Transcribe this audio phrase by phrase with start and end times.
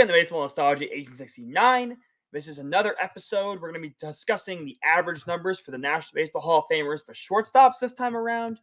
[0.00, 1.98] Welcome to Baseball Nostalgia 1869.
[2.32, 3.60] This is another episode.
[3.60, 7.04] We're going to be discussing the average numbers for the National Baseball Hall of Famers
[7.04, 8.62] for shortstops this time around.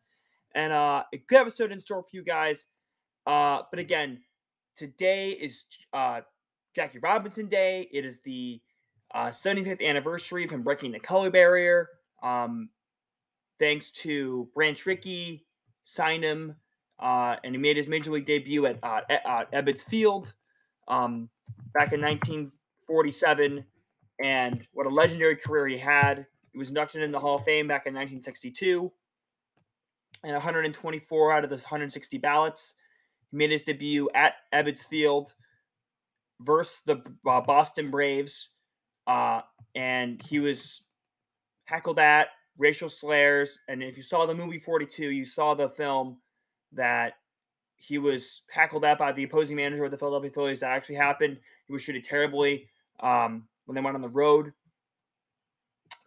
[0.55, 2.65] And uh, a good episode in store for you guys.
[3.27, 4.21] Uh, but again,
[4.75, 6.21] today is uh,
[6.75, 7.87] Jackie Robinson Day.
[7.93, 8.59] It is the
[9.13, 11.87] uh, 75th anniversary of him breaking the color barrier.
[12.23, 12.69] Um,
[13.59, 15.45] thanks to Branch Rickey,
[15.83, 16.55] signed him,
[16.97, 20.33] uh, and he made his major league debut at, uh, at uh, Ebbets Field
[20.87, 21.29] um,
[21.73, 23.65] back in 1947.
[24.23, 26.25] And what a legendary career he had.
[26.51, 28.91] He was inducted in the Hall of Fame back in 1962.
[30.23, 32.73] And 124 out of the 160 ballots.
[33.29, 35.33] He made his debut at Ebbets Field
[36.41, 38.49] versus the uh, Boston Braves.
[39.05, 39.41] Uh,
[39.75, 40.83] and he was
[41.65, 43.59] heckled at, racial slurs.
[43.67, 46.17] And if you saw the movie 42, you saw the film
[46.73, 47.13] that
[47.77, 50.59] he was heckled at by the opposing manager of the Philadelphia Phillies.
[50.59, 51.37] That actually happened.
[51.67, 52.67] He was treated terribly
[52.99, 54.51] um, when they went on the road.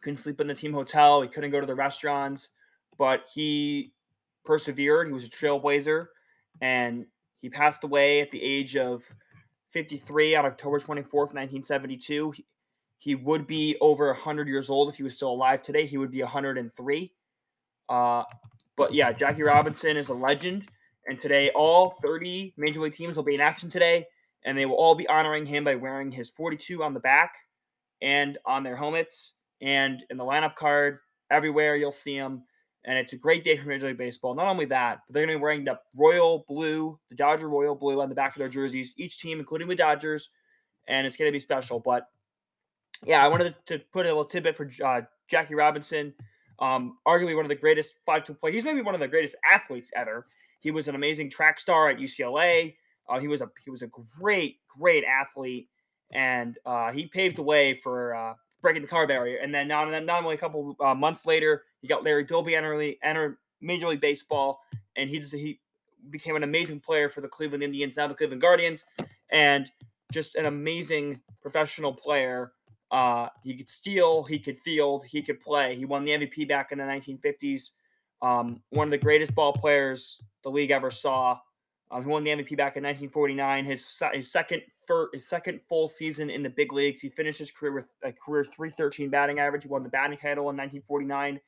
[0.03, 1.22] Couldn't sleep in the team hotel.
[1.22, 2.50] He couldn't go to the restaurants,
[2.98, 3.92] but he
[4.44, 5.06] persevered.
[5.06, 6.06] He was a trailblazer,
[6.60, 7.06] and
[7.38, 9.04] he passed away at the age of
[9.70, 12.32] 53 on October 24th, 1972.
[12.32, 12.47] He,
[12.98, 15.87] he would be over 100 years old if he was still alive today.
[15.87, 17.12] He would be 103.
[17.88, 18.25] Uh,
[18.76, 20.66] but yeah, Jackie Robinson is a legend.
[21.06, 24.06] And today, all 30 major league teams will be in action today,
[24.44, 27.34] and they will all be honoring him by wearing his 42 on the back
[28.03, 30.99] and on their helmets and in the lineup card.
[31.31, 32.43] Everywhere you'll see him.
[32.84, 34.34] And it's a great day for Major League Baseball.
[34.34, 37.75] Not only that, but they're going to be wearing the royal blue, the Dodger royal
[37.75, 40.31] blue on the back of their jerseys, each team, including the Dodgers.
[40.88, 41.78] And it's going to be special.
[41.78, 42.09] But
[43.05, 46.15] yeah, I wanted to put a little tidbit for uh, Jackie Robinson.
[46.59, 48.55] Um, arguably one of the greatest five tool players.
[48.55, 50.27] He's maybe one of the greatest athletes ever.
[50.60, 52.76] He was an amazing track star at UCLA.
[53.09, 55.69] Uh, he was a he was a great great athlete,
[56.12, 59.38] and uh, he paved the way for uh, breaking the car barrier.
[59.38, 62.97] And then not, not only a couple uh, months later, he got Larry Doby entered,
[63.03, 64.60] entered Major League Baseball,
[64.97, 65.60] and he he
[66.10, 68.84] became an amazing player for the Cleveland Indians, now the Cleveland Guardians,
[69.31, 69.70] and
[70.12, 72.53] just an amazing professional player
[72.91, 75.76] uh, he could steal, he could field, he could play.
[75.76, 77.70] He won the MVP back in the 1950s.
[78.20, 81.39] Um, one of the greatest ball players the league ever saw.
[81.91, 83.65] Um, he won the MVP back in 1949.
[83.65, 84.62] His, his second
[85.12, 87.01] his second full season in the big leagues.
[87.01, 89.65] He finished his career with a career 313 batting average.
[89.65, 91.41] He won the batting title in 1949.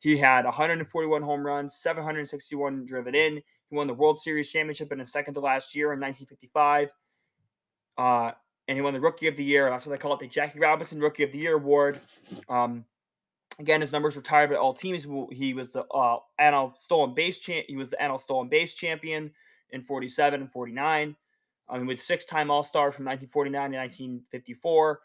[0.00, 3.36] He had 141 home runs, 761 driven in.
[3.36, 6.92] He won the World Series championship in his second to last year in 1955.
[7.96, 8.32] Uh,
[8.68, 9.68] and he won the Rookie of the Year.
[9.70, 11.98] That's what they call it, the Jackie Robinson Rookie of the Year award.
[12.48, 12.84] Um,
[13.58, 15.06] again, his numbers retired by all teams.
[15.32, 17.66] He was the uh, NL stolen base champ.
[17.68, 19.30] He was the NL stolen base champion
[19.70, 21.16] in 47 and 49.
[21.68, 25.00] Um, he was six-time All-Star from 1949 to 1954.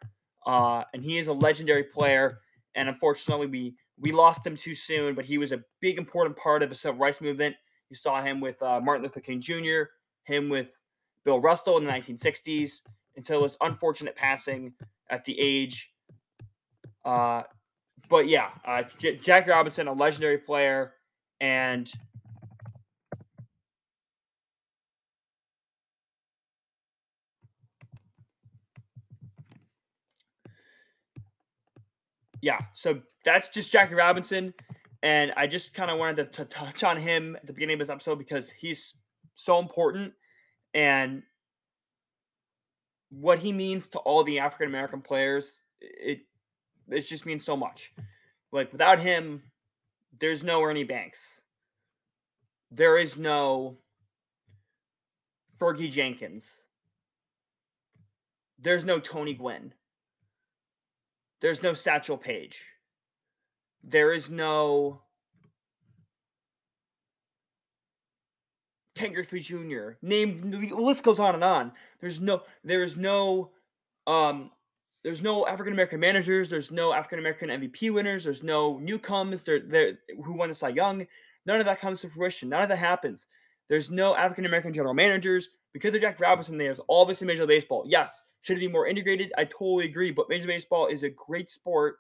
[0.46, 2.40] Uh, and he is a legendary player.
[2.76, 5.16] And unfortunately, we we lost him too soon.
[5.16, 7.56] But he was a big, important part of the civil rights movement.
[7.90, 9.84] You saw him with uh, Martin Luther King Jr.,
[10.24, 10.78] him with
[11.24, 12.82] Bill Russell in the 1960s
[13.16, 14.74] until his unfortunate passing
[15.10, 15.92] at the age.
[17.06, 17.44] Uh,
[18.10, 20.94] but yeah, uh, J- Jackie Robinson, a legendary player,
[21.42, 21.92] and
[32.42, 34.54] yeah, so that's just Jackie Robinson.
[35.02, 37.80] And I just kind of wanted to, to touch on him at the beginning of
[37.80, 38.96] this episode because he's
[39.34, 40.14] so important.
[40.74, 41.24] And
[43.10, 46.22] what he means to all the African American players, it
[46.90, 47.94] it just means so much.
[48.52, 49.44] Like without him,
[50.20, 51.42] there's no Ernie Banks.
[52.72, 53.78] There is no
[55.60, 56.66] Fergie Jenkins.
[58.60, 59.74] There's no Tony Gwynn.
[61.42, 62.64] There's no Satchel Paige.
[63.84, 65.02] There is no
[68.96, 69.92] Ken Griffey Jr.
[70.02, 71.72] Name the list goes on and on.
[72.00, 73.52] There's no there's no
[74.08, 74.52] um
[75.04, 79.60] there's no African American managers, there's no African American MVP winners, there's no newcomers there
[79.60, 81.08] there who won the Cy Young.
[81.46, 82.50] None of that comes to fruition.
[82.50, 83.28] None of that happens.
[83.70, 85.50] There's no African American general managers.
[85.74, 87.84] Because of Jack Robinson, there's all this in Major League Baseball.
[87.88, 89.34] Yes, should it be more integrated?
[89.38, 90.12] I totally agree.
[90.12, 91.98] But Major League Baseball is a great sport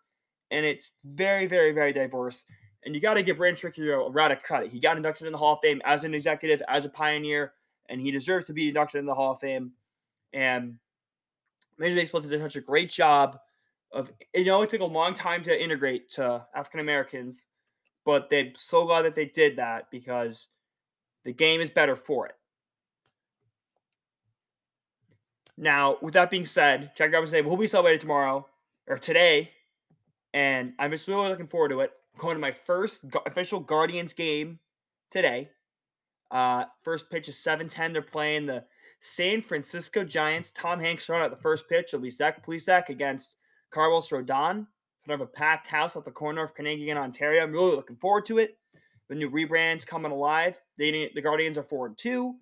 [0.52, 2.46] and it's very, very, very diverse.
[2.86, 4.72] And you got to give Branch Rickey a lot of credit.
[4.72, 7.54] He got inducted in the Hall of Fame as an executive, as a pioneer,
[7.90, 9.72] and he deserves to be inducted in the Hall of Fame.
[10.32, 10.78] And
[11.83, 13.39] Major League Baseball did such a great job
[13.91, 17.45] of, you know, it took a long time to integrate to African Americans,
[18.06, 20.47] but they're so glad that they did that because
[21.25, 22.35] the game is better for it.
[25.57, 28.47] Now, with that being said, Jack Robinson Day will be celebrated tomorrow
[28.88, 29.51] or today,
[30.33, 31.91] and I'm just really looking forward to it.
[32.15, 34.59] I'm going to my first official Guardians game
[35.12, 35.50] today.
[36.31, 37.91] Uh, first pitch is 7-10.
[37.91, 38.63] They're playing the
[39.06, 40.52] San Francisco Giants.
[40.52, 41.88] Tom Hanks throwing out the first pitch.
[41.90, 43.36] It'll be Zach Plesac against
[43.70, 44.68] Carlos Rodon in
[45.04, 47.44] front of a packed house at the corner of Carnegie and Ontario.
[47.44, 48.58] I'm really looking forward to it.
[49.10, 50.64] The new rebrand's coming alive.
[50.78, 52.34] They, the Guardians are 4 and 2.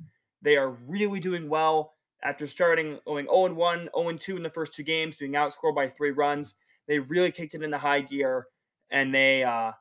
[0.43, 4.75] They are really doing well after starting going 0 1, 0 2 in the first
[4.75, 6.53] two games, being outscored by three runs.
[6.87, 8.45] They really kicked it into high gear
[8.91, 9.71] and they uh,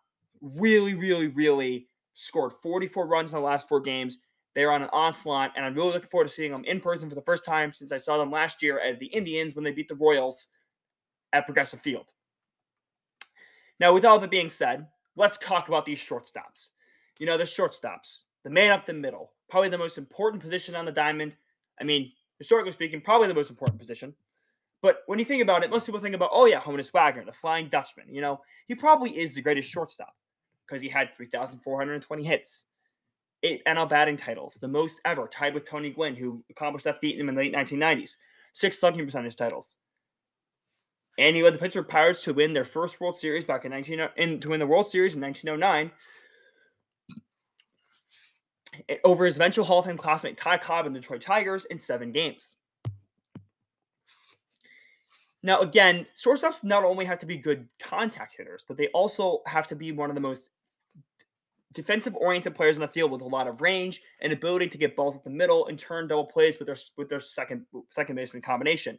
[0.41, 4.19] really, really, really scored 44 runs in the last four games.
[4.55, 7.15] They're on an onslaught, and I'm really looking forward to seeing them in person for
[7.15, 9.89] the first time since I saw them last year as the Indians when they beat
[9.89, 10.49] the Royals
[11.33, 12.13] at Progressive Field.
[13.79, 14.87] Now, with all that being said,
[15.17, 16.71] let's talk about these shortstops.
[17.19, 20.85] You know, the shortstops, the man up the middle, probably the most important position on
[20.85, 21.37] the diamond.
[21.81, 24.15] I mean, historically speaking, probably the most important position.
[24.83, 27.33] But when you think about it, most people think about, oh yeah, Honus Wagner, the
[27.33, 28.07] Flying Dutchman.
[28.09, 30.15] You know, he probably is the greatest shortstop
[30.67, 32.65] because he had 3,420 hits,
[33.43, 37.19] eight NL batting titles, the most ever, tied with Tony Gwynn, who accomplished that feat
[37.19, 38.17] in the late 1990s,
[38.53, 39.77] six slugging percentage titles.
[41.19, 44.09] And he led the Pittsburgh Pirates to win their first World Series back in 19
[44.17, 45.91] in, to win the World Series in 1909
[48.89, 51.81] eh, over his eventual Hall of Fame classmate Ty Cobb and the Detroit Tigers in
[51.81, 52.55] seven games.
[55.43, 59.67] Now, again, shortstops not only have to be good contact hitters, but they also have
[59.69, 60.51] to be one of the most
[61.73, 64.97] defensive oriented players in the field with a lot of range and ability to get
[64.97, 68.43] balls at the middle and turn double plays with their with their second second baseman
[68.43, 68.99] combination.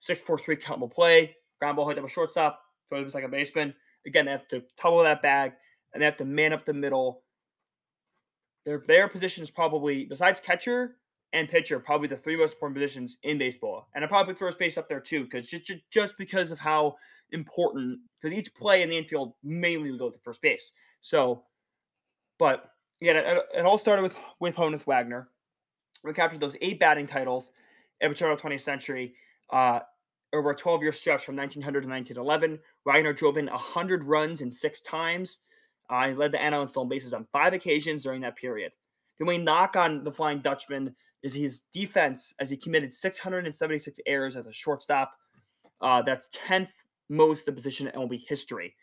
[0.00, 3.74] Six four three countable play, ground ball hit a shortstop, throw to second baseman.
[4.06, 5.52] Again, they have to tumble that bag
[5.92, 7.22] and they have to man up the middle.
[8.64, 10.96] Their their position is probably besides catcher
[11.32, 13.88] and pitcher, probably the three most important positions in baseball.
[13.94, 16.96] And I probably put first base up there too, because just, just because of how
[17.30, 20.72] important, because each play in the infield mainly goes to first base.
[21.00, 21.44] So
[22.38, 25.28] but yeah, it, it all started with with Honus Wagner.
[26.04, 27.52] We captured those eight batting titles
[28.00, 29.14] at the turn of the 20th century.
[29.50, 29.80] Uh,
[30.32, 34.50] over a 12 year stretch from 1900 to 1911, Wagner drove in 100 runs in
[34.50, 35.38] six times.
[35.90, 38.72] Uh, he led the NL in stolen bases on five occasions during that period.
[39.18, 44.36] The only knock on the Flying Dutchman is his defense, as he committed 676 errors
[44.36, 45.12] as a shortstop.
[45.80, 46.72] Uh, that's 10th
[47.08, 48.74] most in position in MLB history.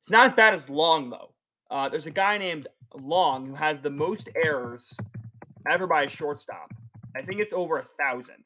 [0.00, 1.31] It's not as bad as Long, though.
[1.72, 2.68] Uh, there's a guy named
[3.00, 4.94] Long who has the most errors
[5.66, 6.70] ever by a shortstop.
[7.16, 8.44] I think it's over a thousand.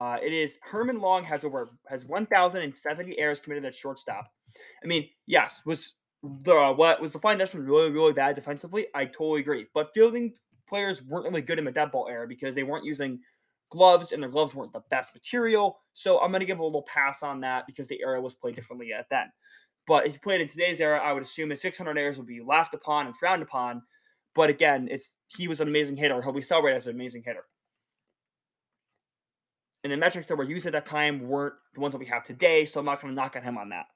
[0.00, 4.32] Uh, it is Herman Long has over has 1,070 errors committed at shortstop.
[4.82, 8.86] I mean, yes, was the what was the fine really really bad defensively?
[8.94, 9.66] I totally agree.
[9.74, 10.34] But fielding
[10.68, 13.18] players weren't really good in the dead ball era because they weren't using
[13.70, 15.80] gloves and their gloves weren't the best material.
[15.94, 18.54] So I'm going to give a little pass on that because the era was played
[18.54, 19.32] differently at then.
[19.86, 22.40] But if you played in today's era, I would assume that 600 errors would be
[22.40, 23.82] laughed upon and frowned upon.
[24.34, 26.22] But again, it's he was an amazing hitter.
[26.22, 27.44] He'll be celebrated as an amazing hitter.
[29.82, 32.22] And the metrics that were used at that time weren't the ones that we have
[32.22, 33.86] today, so I'm not going to knock on him on that.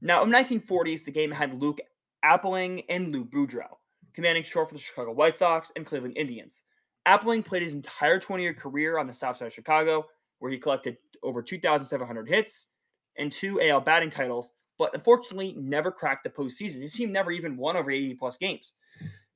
[0.00, 1.80] Now, in the 1940s, the game had Luke
[2.24, 3.76] Appling and Lou Boudreau,
[4.14, 6.64] commanding short for the Chicago White Sox and Cleveland Indians.
[7.06, 10.06] Appling played his entire 20 year career on the south side of Chicago,
[10.38, 12.68] where he collected over 2,700 hits
[13.16, 16.80] and two AL batting titles, but unfortunately never cracked the postseason.
[16.80, 18.72] His team never even won over 80 plus games.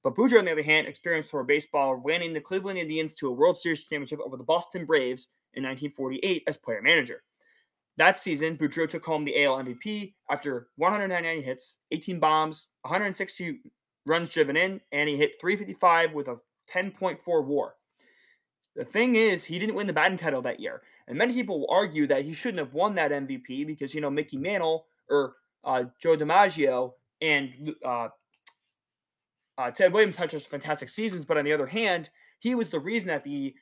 [0.03, 3.33] But Boudreau, on the other hand, experienced for baseball, landing the Cleveland Indians to a
[3.33, 7.23] World Series championship over the Boston Braves in 1948 as player manager.
[7.99, 13.61] That season, Boudreau took home the AL MVP after 199 hits, 18 bombs, 160
[14.07, 16.39] runs driven in, and he hit 355 with a
[16.73, 17.75] 10.4 WAR.
[18.77, 21.71] The thing is, he didn't win the batting title that year, and many people will
[21.71, 25.35] argue that he shouldn't have won that MVP because you know Mickey Mantle or
[25.65, 28.09] uh, Joe DiMaggio and uh,
[29.57, 32.81] uh, Ted Williams had just fantastic seasons, but on the other hand, he was the
[32.81, 33.55] reason that the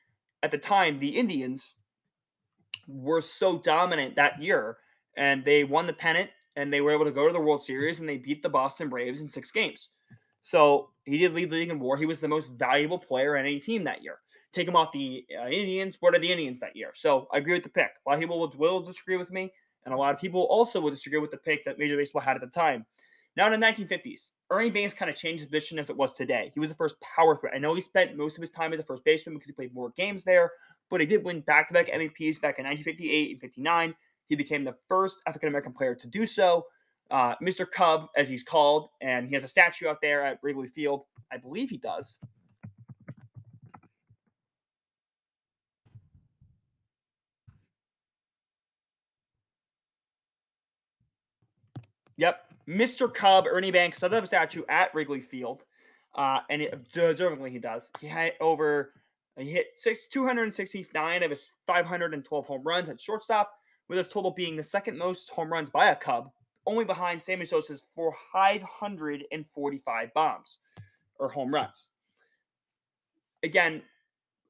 [0.42, 1.74] at the time the Indians
[2.88, 4.78] were so dominant that year,
[5.16, 8.00] and they won the pennant, and they were able to go to the World Series,
[8.00, 9.90] and they beat the Boston Braves in six games.
[10.40, 11.96] So he did lead the league in WAR.
[11.96, 14.18] He was the most valuable player on any team that year.
[14.52, 15.98] Take him off the uh, Indians.
[16.00, 16.90] What are the Indians that year?
[16.94, 17.90] So I agree with the pick.
[18.04, 19.52] A lot of people will, will disagree with me.
[19.84, 22.36] And a lot of people also will disagree with the pick that Major Baseball had
[22.36, 22.86] at the time.
[23.36, 26.50] Now, in the 1950s, Ernie Banks kind of changed his position as it was today.
[26.52, 27.54] He was the first power threat.
[27.54, 29.74] I know he spent most of his time as a first baseman because he played
[29.74, 30.52] more games there,
[30.90, 33.94] but he did win back to back MVPs back in 1958 and 59.
[34.28, 36.66] He became the first African American player to do so.
[37.10, 37.70] Uh, Mr.
[37.70, 41.04] Cub, as he's called, and he has a statue out there at Wrigley Field.
[41.30, 42.20] I believe he does.
[52.16, 53.12] Yep, Mr.
[53.12, 55.64] Cub Ernie Banks does have a statue at Wrigley Field,
[56.14, 57.90] uh, and it, deservingly he does.
[58.00, 58.92] He had over
[59.36, 63.52] he hit six 269 of his 512 home runs at shortstop,
[63.88, 66.30] with his total being the second most home runs by a Cub,
[66.66, 70.58] only behind Sammy Sosa's 545 bombs
[71.18, 71.88] or home runs.
[73.42, 73.82] Again,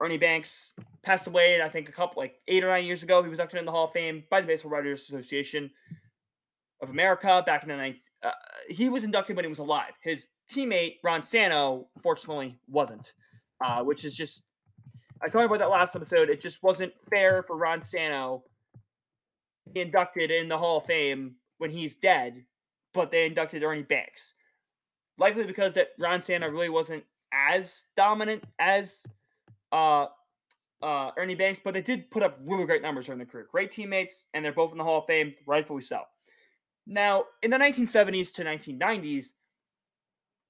[0.01, 3.23] Ernie Banks passed away, I think, a couple like eight or nine years ago.
[3.23, 5.71] He was ushered in the Hall of Fame by the Baseball Writers Association
[6.83, 8.11] of America back in the ninth.
[8.23, 8.33] Uh,
[8.69, 9.93] he was inducted when he was alive.
[10.03, 13.15] His teammate Ron Santo, unfortunately, wasn't,
[13.65, 14.47] uh, which is just.
[15.23, 16.29] I talked about that last episode.
[16.29, 18.43] It just wasn't fair for Ron Santo
[19.73, 22.45] be inducted in the Hall of Fame when he's dead,
[22.93, 24.35] but they inducted Ernie Banks.
[25.19, 29.07] Likely because that Ron Santo really wasn't as dominant as
[29.71, 30.07] uh,
[30.83, 33.47] uh, Ernie Banks, but they did put up really great numbers during their career.
[33.51, 36.03] Great teammates, and they're both in the Hall of Fame, rightfully so.
[36.87, 39.33] Now, in the 1970s to 1990s,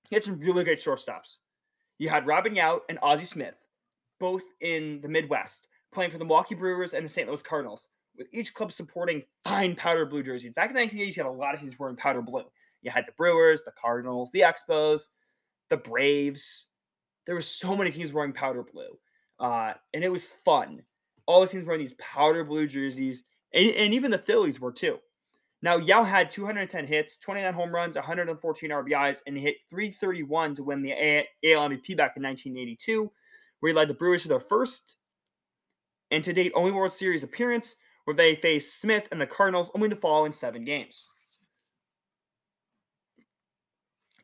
[0.08, 1.38] he had some really great shortstops.
[1.98, 3.56] You had Robin Yount and Ozzie Smith,
[4.18, 7.28] both in the Midwest, playing for the Milwaukee Brewers and the St.
[7.28, 10.52] Louis Cardinals, with each club supporting fine powder blue jerseys.
[10.52, 12.44] Back in the 1980s, you had a lot of teams wearing powder blue.
[12.82, 15.08] You had the Brewers, the Cardinals, the Expos,
[15.70, 16.66] the Braves.
[17.26, 18.98] There were so many teams wearing powder blue,
[19.38, 20.82] uh, and it was fun.
[21.26, 23.22] All the teams wearing these powder blue jerseys,
[23.54, 24.98] and, and even the Phillies were too.
[25.62, 30.82] Now, Yount had 210 hits, 29 home runs, 114 RBIs, and hit 331 to win
[30.82, 33.10] the AL MVP back in 1982,
[33.60, 34.96] where he led the Brewers to their first
[36.10, 39.88] and to date only World Series appearance, where they faced Smith and the Cardinals only
[39.88, 41.08] to fall in seven games.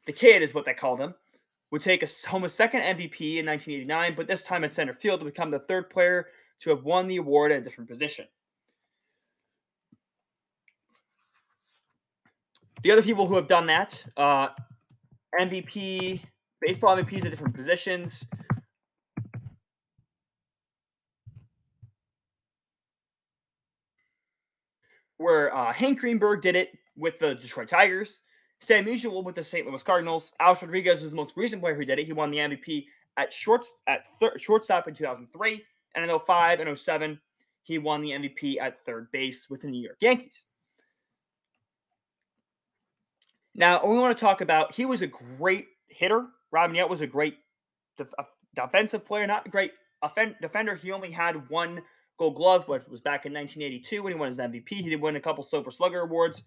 [0.06, 1.14] The kid is what they call them,
[1.70, 5.20] would take a, home a second MVP in 1989, but this time at center field
[5.20, 6.26] to become the third player
[6.60, 8.26] to have won the award at a different position.
[12.82, 14.48] The other people who have done that, uh,
[15.38, 16.20] MVP,
[16.60, 18.24] baseball MVPs at different positions.
[25.16, 28.22] Where uh, Hank Greenberg did it with the Detroit Tigers,
[28.60, 29.66] Stan Musial with the St.
[29.66, 30.32] Louis Cardinals.
[30.38, 32.06] Alex Rodriguez was the most recent player who did it.
[32.06, 35.64] He won the MVP at shorts at thir- shortstop in 2003,
[35.96, 37.20] and in 05 and 07,
[37.62, 40.46] he won the MVP at third base with the New York Yankees.
[43.58, 46.26] Now, we want to talk about he was a great hitter.
[46.52, 47.38] Robin Yount was a great
[47.96, 48.22] def- uh,
[48.54, 49.72] defensive player, not a great
[50.40, 50.76] defender.
[50.76, 51.82] He only had one
[52.20, 54.68] gold glove, which was back in 1982 when he won his MVP.
[54.68, 56.44] He did win a couple Silver Slugger awards.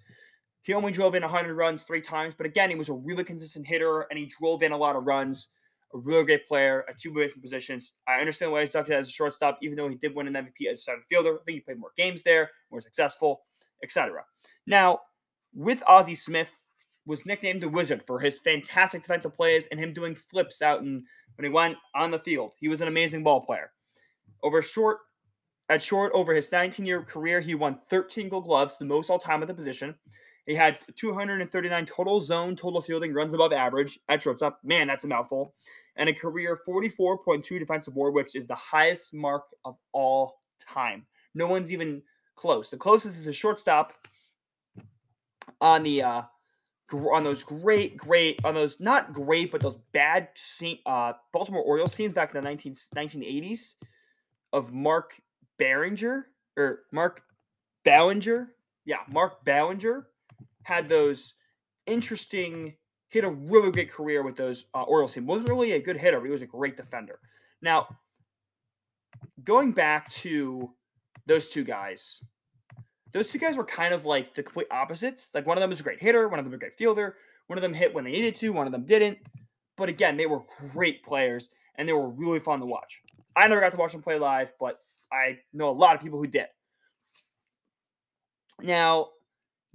[0.62, 3.68] He only drove in 100 runs three times, but again, he was a really consistent
[3.68, 5.50] hitter and he drove in a lot of runs.
[5.94, 7.92] A really great player at two different positions.
[8.08, 10.72] I understand why he's ducted as a shortstop, even though he did win an MVP
[10.72, 11.34] as a center fielder.
[11.34, 13.42] I think he played more games there, more successful,
[13.84, 14.24] etc.
[14.66, 15.00] Now,
[15.54, 16.61] with Ozzie Smith,
[17.12, 21.04] was nicknamed the Wizard for his fantastic defensive plays and him doing flips out and
[21.36, 22.54] when he went on the field.
[22.58, 23.72] He was an amazing ball player.
[24.42, 25.00] Over short
[25.70, 29.42] at short over his 19-year career, he won 13 Gold Gloves, the most all time
[29.42, 29.94] at the position.
[30.46, 34.60] He had 239 total zone, total fielding, runs above average at shortstop.
[34.64, 35.54] Man, that's a mouthful.
[35.98, 41.06] And a career 44.2 defensive WAR, which is the highest mark of all time.
[41.36, 42.02] No one's even
[42.36, 42.70] close.
[42.70, 43.94] The closest is a shortstop
[45.60, 46.22] on the uh,
[46.94, 50.30] on those great, great, on those not great, but those bad
[50.86, 53.76] uh, Baltimore Orioles teams back in the 19, 1980s
[54.54, 55.22] of Mark
[55.58, 57.24] Beringer or Mark
[57.84, 58.50] Belanger.
[58.86, 60.08] Yeah, Mark Belanger
[60.64, 61.34] had those
[61.86, 62.76] interesting,
[63.10, 65.26] he had a really good career with those uh, Orioles team.
[65.26, 67.20] Wasn't really a good hitter, but he was a great defender.
[67.62, 67.88] Now,
[69.44, 70.72] going back to
[71.26, 72.22] those two guys,
[73.14, 75.32] those two guys were kind of like the complete opposites.
[75.34, 77.18] Like one of them was a great hitter, one of them a great fielder.
[77.48, 79.18] One of them hit when they needed to, one of them didn't.
[79.76, 83.02] But again, they were great players and they were really fun to watch.
[83.36, 84.80] I never got to watch them play live, but
[85.12, 86.48] I know a lot of people who did.
[88.62, 89.10] Now,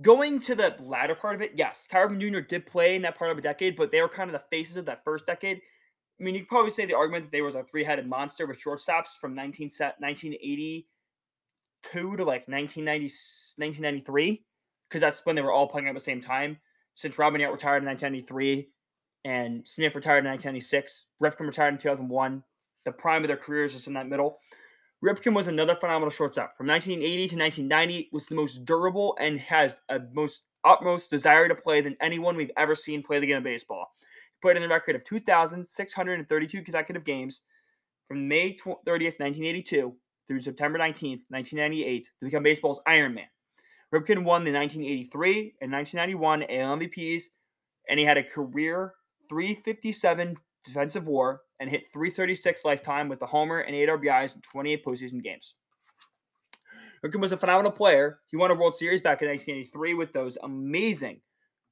[0.01, 2.41] going to the latter part of it, yes, Ripken Jr.
[2.41, 4.79] did play in that part of a decade, but they were kind of the faces
[4.79, 5.61] of that first decade.
[6.19, 8.59] I mean, you could probably say the argument that they was a three-headed monster with
[8.59, 10.87] shortstops from 19, 1980
[11.93, 14.45] to like 1990, 1993,
[14.89, 16.59] because that's when they were all playing at the same time.
[16.95, 18.69] Since Robin Yount retired in 1993
[19.25, 22.43] and Smith retired in 1996, Ripken retired in 2001.
[22.85, 24.39] The prime of their careers is in that middle.
[25.05, 26.57] Ripken was another phenomenal shortstop.
[26.57, 31.55] From 1980 to 1990, was the most durable and has a most utmost desire to
[31.55, 33.93] play than anyone we've ever seen play the game of baseball.
[34.01, 37.43] He played in a record of 2,632 consecutive games
[38.09, 43.27] from May 30th, 1982 through September 19th, 1998 to become baseball's Iron Man.
[43.95, 47.25] Ripken won the 1983 and 1991 AL MVPs,
[47.89, 48.95] and he had a career
[49.29, 54.85] 357 defensive war and hit 336 lifetime with the homer and 8 RBIs in 28
[54.85, 55.55] postseason games.
[57.05, 58.19] Ripken was a phenomenal player.
[58.31, 61.21] He won a World Series back in 1983 with those amazing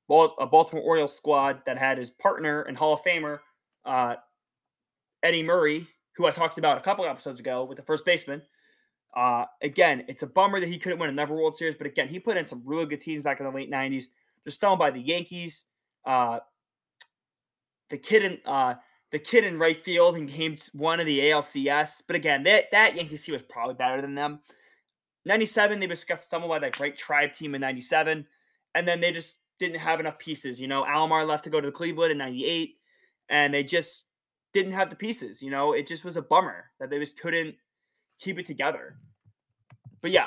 [0.09, 3.41] Baltimore Orioles squad that had his partner and Hall of Famer
[3.85, 4.17] uh,
[5.23, 8.43] Eddie Murray, who I talked about a couple episodes ago with the first baseman.
[9.15, 12.19] Uh, again, it's a bummer that he couldn't win another World Series, but again, he
[12.19, 14.07] put in some really good teams back in the late '90s.
[14.45, 15.65] Just stoned by the Yankees.
[16.05, 16.41] Uh,
[17.91, 18.75] the kid in uh,
[19.13, 22.03] the kid in right field and came one of the ALCS.
[22.07, 24.41] But again, that that Yankees team was probably better than them.
[25.27, 28.27] 97, they just got stumbled by that great tribe team in 97.
[28.75, 30.61] And then they just didn't have enough pieces.
[30.61, 32.77] You know, Alomar left to go to Cleveland in 98,
[33.29, 34.07] and they just
[34.55, 35.43] didn't have the pieces.
[35.43, 37.57] You know, it just was a bummer that they just couldn't
[38.19, 38.97] keep it together.
[40.01, 40.27] But yeah,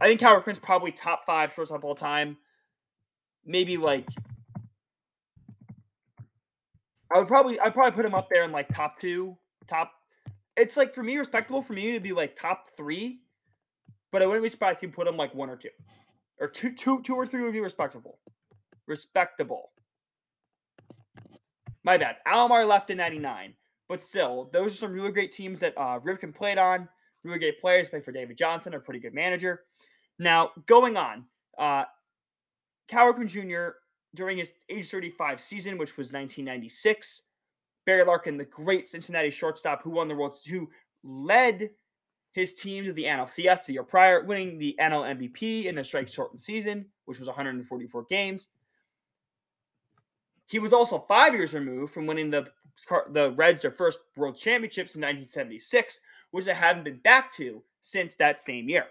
[0.00, 2.36] I think Cal Prince probably top five shortstop all time.
[3.44, 4.06] Maybe like
[7.12, 9.92] I would probably I'd probably put him up there in like top two, top.
[10.56, 11.62] It's like for me respectable.
[11.62, 13.20] For me, it'd be like top three,
[14.12, 15.70] but I wouldn't be surprised if you put him like one or two,
[16.38, 18.18] or two, two, two or three would be respectable.
[18.86, 19.70] Respectable.
[21.88, 22.16] My bad.
[22.26, 23.54] Alomar left in '99,
[23.88, 26.86] but still, those are some really great teams that uh, Ripken played on.
[27.24, 27.88] Really great players.
[27.88, 29.62] Played for David Johnson, a pretty good manager.
[30.18, 31.24] Now, going on,
[31.56, 31.84] uh,
[32.88, 33.78] Cal Ripken Jr.
[34.14, 37.22] during his age 35 season, which was 1996,
[37.86, 40.68] Barry Larkin, the great Cincinnati shortstop who won the World, who
[41.02, 41.70] led
[42.32, 46.08] his team to the NLCS the year prior, winning the NL MVP in the strike
[46.08, 48.48] shortened season, which was 144 games.
[50.48, 52.48] He was also five years removed from winning the
[53.10, 58.14] the Reds their first World Championships in 1976, which they haven't been back to since
[58.16, 58.86] that same year.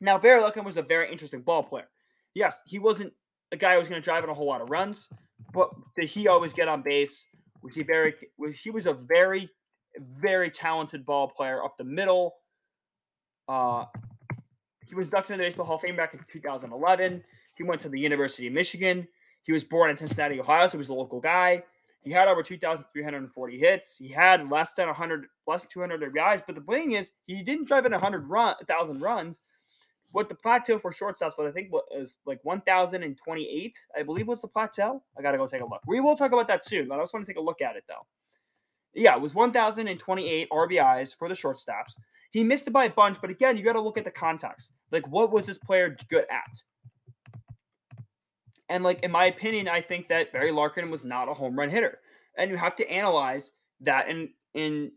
[0.00, 1.88] Now, Barry Larkin was a very interesting ball player.
[2.34, 3.12] Yes, he wasn't
[3.50, 5.08] a guy who was going to drive in a whole lot of runs,
[5.52, 7.26] but did he always get on base?
[7.62, 8.14] Was he very?
[8.38, 9.50] Was he was a very,
[9.98, 12.36] very talented ball player up the middle.
[13.48, 13.86] Uh,
[14.86, 17.22] he was inducted into the Baseball Hall of Fame back in 2011.
[17.56, 19.08] He went to the University of Michigan.
[19.48, 21.62] He was born in Cincinnati, Ohio, so he was a local guy.
[22.02, 23.96] He had over 2,340 hits.
[23.96, 26.42] He had less than 100, less than 200 guys.
[26.46, 29.40] But the thing is, he didn't drive in 100 run, 1,000 runs.
[30.12, 33.78] What the plateau for shortstops was, I think, was like 1,028.
[33.96, 35.02] I believe was the plateau.
[35.18, 35.80] I gotta go take a look.
[35.86, 37.74] We will talk about that soon, but I just want to take a look at
[37.74, 38.06] it though.
[38.92, 41.94] Yeah, it was 1,028 RBIs for the shortstops.
[42.32, 44.72] He missed it by a bunch, but again, you got to look at the context.
[44.90, 46.62] Like, what was this player good at?
[48.68, 51.70] And like in my opinion, I think that Barry Larkin was not a home run
[51.70, 51.98] hitter.
[52.36, 54.92] And you have to analyze that in in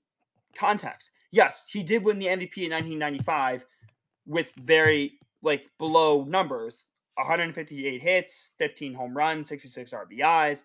[0.56, 1.12] context.
[1.32, 3.66] Yes, he did win the MVP in 1995
[4.26, 6.88] with very like below numbers.
[7.16, 10.64] 158 hits, 15 home runs, 66 RBIs,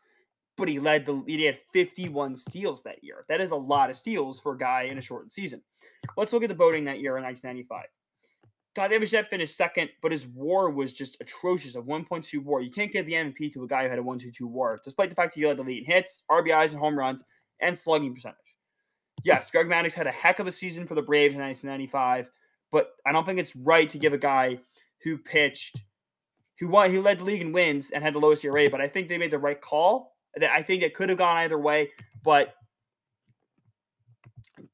[0.56, 3.24] but he led the he had 51 steals that year.
[3.28, 5.62] That is a lot of steals for a guy in a shortened season.
[6.16, 7.86] Let's look at the voting that year in 1995.
[8.76, 12.60] Bichette finished second, but his WAR was just atrocious of 1.2 WAR.
[12.60, 15.16] You can't give the MVP to a guy who had a 1.22 WAR, despite the
[15.16, 17.24] fact that he led the lead in hits, RBIs, and home runs,
[17.60, 18.36] and slugging percentage.
[19.24, 22.30] Yes, Greg Maddux had a heck of a season for the Braves in 1995,
[22.70, 24.58] but I don't think it's right to give a guy
[25.02, 25.82] who pitched,
[26.58, 28.68] who won, who led the league in wins and had the lowest ERA.
[28.70, 30.16] But I think they made the right call.
[30.38, 31.90] I think it could have gone either way,
[32.22, 32.54] but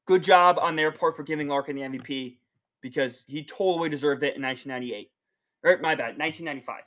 [0.05, 2.37] good job on their part for giving Larkin the MVP
[2.83, 5.09] because he totally deserved it in 1998.
[5.63, 6.83] Or my bad, 1995.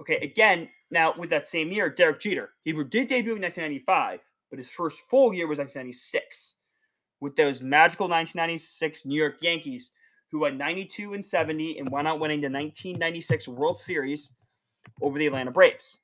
[0.00, 2.50] Okay, again, now with that same year, Derek Jeter.
[2.64, 6.54] He did debut in 1995, but his first full year was 1996
[7.20, 9.90] with those magical 1996 New York Yankees,
[10.30, 14.32] who went 92 and 70 and went out winning the 1996 World Series
[15.02, 15.98] over the Atlanta Braves.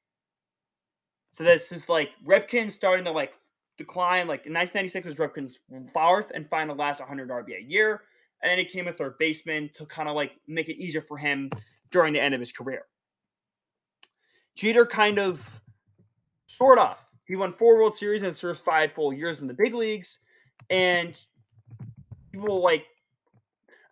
[1.31, 3.35] So this is like Ripken starting to like
[3.79, 4.27] decline.
[4.27, 5.61] Like in 1996 was Ripken's
[5.93, 8.03] fourth and final last 100 RBI year
[8.45, 11.17] and then he came a third baseman to kind of like make it easier for
[11.17, 11.51] him
[11.91, 12.83] during the end of his career.
[14.55, 15.61] Jeter kind of
[16.47, 17.05] sort of.
[17.25, 20.19] He won four World Series his first five full years in the big leagues,
[20.71, 21.19] and
[22.33, 22.85] people like.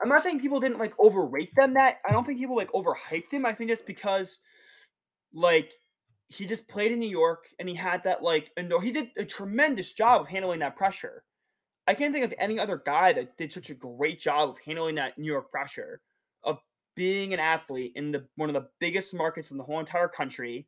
[0.02, 1.74] I'm not saying people didn't like overrate them.
[1.74, 3.46] That I don't think people like overhyped him.
[3.46, 4.40] I think it's because,
[5.32, 5.72] like,
[6.28, 9.24] he just played in New York and he had that like, and he did a
[9.24, 11.22] tremendous job of handling that pressure.
[11.86, 14.94] I can't think of any other guy that did such a great job of handling
[14.96, 16.00] that New York pressure,
[16.44, 16.58] of
[16.94, 20.66] being an athlete in the one of the biggest markets in the whole entire country,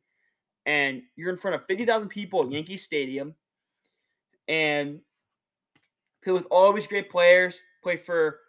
[0.65, 3.33] and you're in front of fifty thousand people at Yankee Stadium,
[4.47, 4.99] and
[6.23, 8.39] play with all these great players, play for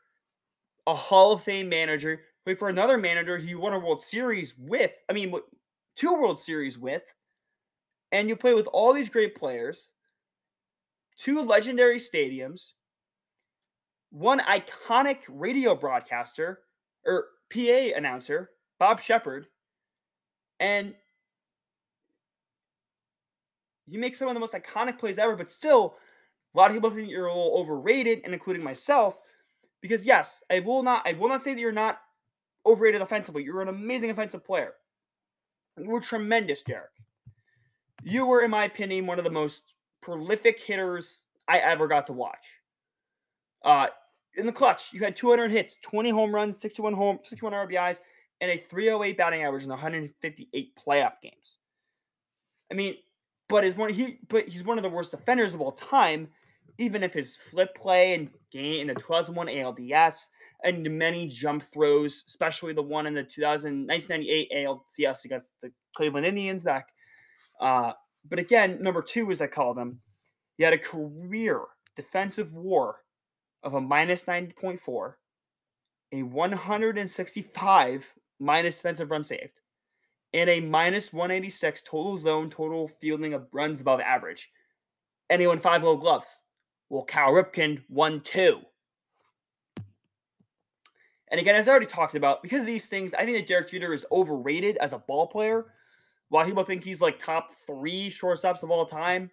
[0.86, 4.92] a Hall of Fame manager Played for another manager he won a World Series with.
[5.10, 5.34] I mean,
[5.96, 7.02] two World Series with.
[8.12, 9.90] And you play with all these great players,
[11.16, 12.72] two legendary stadiums,
[14.10, 16.60] one iconic radio broadcaster
[17.04, 19.46] or PA announcer, Bob Sheppard,
[20.60, 20.94] and
[23.86, 25.96] you make some of the most iconic plays ever, but still,
[26.54, 29.18] a lot of people think you're a little overrated, and including myself,
[29.80, 32.00] because yes, I will not, I will not say that you're not
[32.64, 33.44] overrated offensively.
[33.44, 34.72] You're an amazing offensive player.
[35.78, 36.90] You were tremendous, Derek.
[38.02, 39.74] You were, in my opinion, one of the most
[40.06, 42.60] prolific hitters I ever got to watch.
[43.64, 43.88] Uh,
[44.36, 47.98] in the clutch, you had 200 hits, 20 home runs, 61 home, 61 RBIs,
[48.40, 51.58] and a 308 batting average in 158 playoff games.
[52.70, 52.94] I mean,
[53.48, 56.28] but is one he but he's one of the worst defenders of all time,
[56.78, 60.28] even if his flip play and gain in the 2001 ALDS
[60.64, 66.26] and many jump throws, especially the one in the 2000, 1998 ALCS against the Cleveland
[66.26, 66.88] Indians back.
[67.60, 67.92] Uh,
[68.28, 70.00] but again, number two, as I call them,
[70.56, 71.60] he had a career
[71.96, 73.02] defensive war
[73.62, 75.14] of a minus 9.4,
[76.12, 79.60] a 165 minus defensive run saved,
[80.32, 84.50] and a minus 186 total zone total fielding of runs above average.
[85.28, 86.40] Anyone five gold gloves.
[86.88, 88.60] Well, Cal Ripken won two.
[91.28, 93.68] And again, as I already talked about, because of these things, I think that Derek
[93.68, 95.66] Jeter is overrated as a ball player.
[96.28, 99.30] While people think he's like top three shortstops of all time,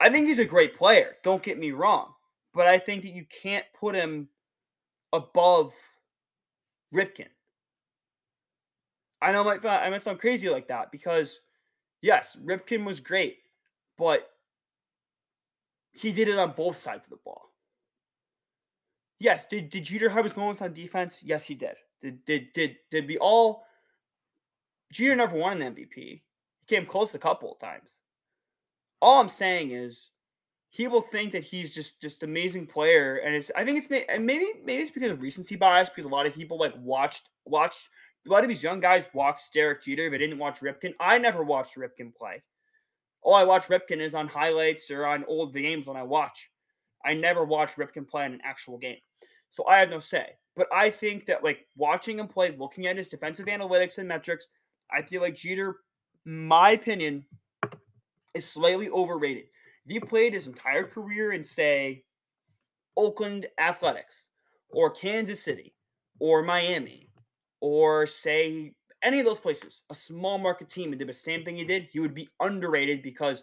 [0.00, 1.16] I think he's a great player.
[1.22, 2.14] Don't get me wrong
[2.52, 4.28] but I think that you can't put him
[5.12, 5.74] above
[6.94, 7.28] Ripken.
[9.20, 11.40] I know I might, I might sound crazy like that because,
[12.00, 13.38] yes, Ripken was great,
[13.96, 14.28] but
[15.92, 17.50] he did it on both sides of the ball.
[19.18, 21.22] Yes, did, did Jeter have his moments on defense?
[21.22, 21.76] Yes, he did.
[22.00, 23.64] Did did did did we all?
[24.92, 25.94] Jeter never won an MVP.
[25.94, 26.22] He
[26.66, 28.00] came close a couple of times.
[29.00, 30.10] All I'm saying is
[30.68, 34.46] he will think that he's just just amazing player, and it's I think it's maybe
[34.64, 37.88] maybe it's because of recency bias because a lot of people like watched watched
[38.26, 40.94] a lot of these young guys watched Derek Jeter but didn't watch Ripken.
[41.00, 42.42] I never watched Ripken play.
[43.22, 46.50] All I watch Ripken is on highlights or on old games when I watch.
[47.04, 48.98] I never watched Ripken play in an actual game,
[49.50, 50.36] so I have no say.
[50.54, 54.48] But I think that like watching him play, looking at his defensive analytics and metrics,
[54.94, 55.76] I feel like Jeter,
[56.24, 57.24] my opinion,
[58.34, 59.44] is slightly overrated.
[59.86, 62.04] If he played his entire career in, say,
[62.96, 64.30] Oakland Athletics
[64.70, 65.74] or Kansas City
[66.20, 67.08] or Miami
[67.60, 71.56] or, say, any of those places, a small market team, and did the same thing
[71.56, 73.42] he did, he would be underrated because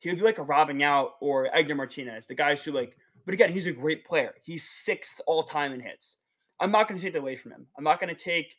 [0.00, 2.96] he would be like a Robin Yount or Edgar Martinez, the guys who like.
[3.24, 4.34] But again, he's a great player.
[4.42, 6.18] He's sixth all time in hits.
[6.60, 7.66] I'm not going to take that away from him.
[7.76, 8.54] I'm not going to take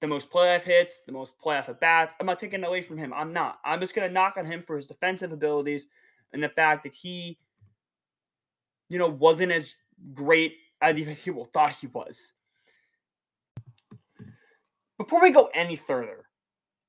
[0.00, 2.14] the most playoff hits, the most playoff at bats.
[2.18, 3.12] I'm not taking away from him.
[3.14, 3.58] I'm not.
[3.64, 5.88] I'm just going to knock on him for his defensive abilities
[6.32, 7.38] and the fact that he,
[8.88, 9.76] you know, wasn't as
[10.14, 12.32] great as even people thought he was.
[14.96, 16.24] Before we go any further,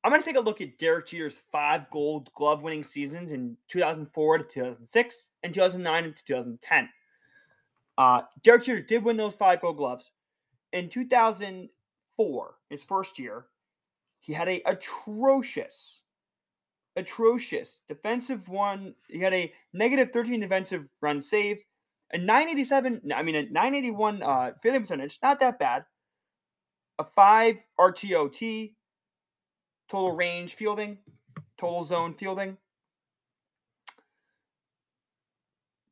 [0.03, 3.55] I'm going to take a look at Derek Jeter's five gold glove winning seasons in
[3.67, 6.89] 2004 to 2006 and 2009 to 2010.
[7.97, 10.11] Uh, Derek Jeter did win those five gold gloves.
[10.73, 11.69] In 2000,
[12.17, 13.45] four, his first year,
[14.19, 16.03] he had a atrocious,
[16.95, 18.95] atrocious defensive one.
[19.07, 21.65] He had a negative 13 defensive run saved,
[22.13, 25.85] a 987, I mean a 981 uh, fielding percentage, not that bad.
[26.99, 28.73] A five RTOT,
[29.89, 30.99] total range fielding,
[31.57, 32.57] total zone fielding.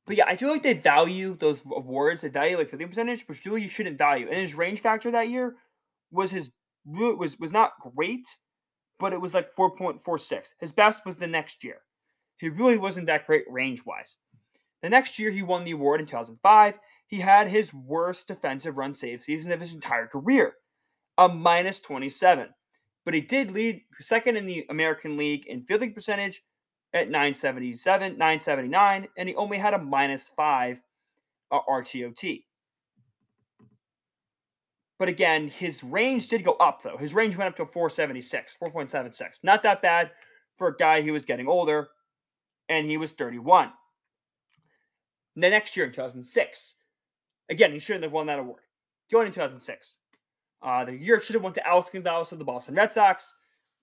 [0.06, 2.22] But yeah, I feel like they value those awards.
[2.22, 4.28] They value like 50 percentage, which really you shouldn't value.
[4.28, 5.56] And his range factor that year
[6.12, 6.50] was his
[6.86, 8.28] was was not great,
[9.00, 10.54] but it was like 4.46.
[10.60, 11.82] His best was the next year.
[12.38, 14.16] He really wasn't that great range wise.
[14.82, 16.76] The next year he won the award in 2005.
[17.08, 20.54] He had his worst defensive run save season of his entire career,
[21.18, 22.50] a minus 27.
[23.04, 26.44] But he did lead second in the American League in fielding percentage
[26.94, 30.82] at 977, 979, and he only had a minus five
[31.52, 32.44] uh, RTOT.
[35.00, 36.98] But again, his range did go up, though.
[36.98, 39.44] His range went up to 476, 4.76.
[39.44, 40.12] Not that bad
[40.58, 41.88] for a guy who was getting older,
[42.68, 43.72] and he was 31.
[45.38, 46.76] The next year in 2006,
[47.48, 48.62] again, he shouldn't have won that award.
[49.10, 49.96] Going in 2006,
[50.62, 53.36] uh, the year should have went to Alex Gonzalez of the Boston Red Sox,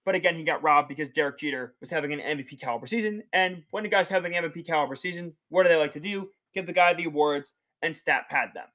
[0.05, 3.25] but again, he got robbed because Derek Jeter was having an MVP caliber season.
[3.33, 6.31] And when the guy's having an MVP caliber season, what do they like to do?
[6.55, 8.67] Give the guy the awards and stat pad them.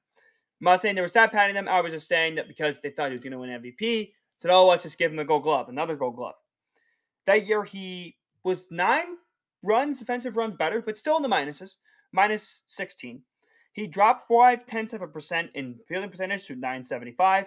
[0.62, 1.66] I'm not saying they were stat padding them.
[1.66, 4.52] I was just saying that because they thought he was going to win MVP, said,
[4.52, 6.36] "Oh, let's just give him a Gold Glove, another Gold Glove."
[7.26, 9.16] That year, he was nine
[9.64, 11.78] runs, defensive runs better, but still in the minuses,
[12.12, 13.22] minus 16.
[13.72, 17.46] He dropped five tenths of a percent in fielding percentage to 975.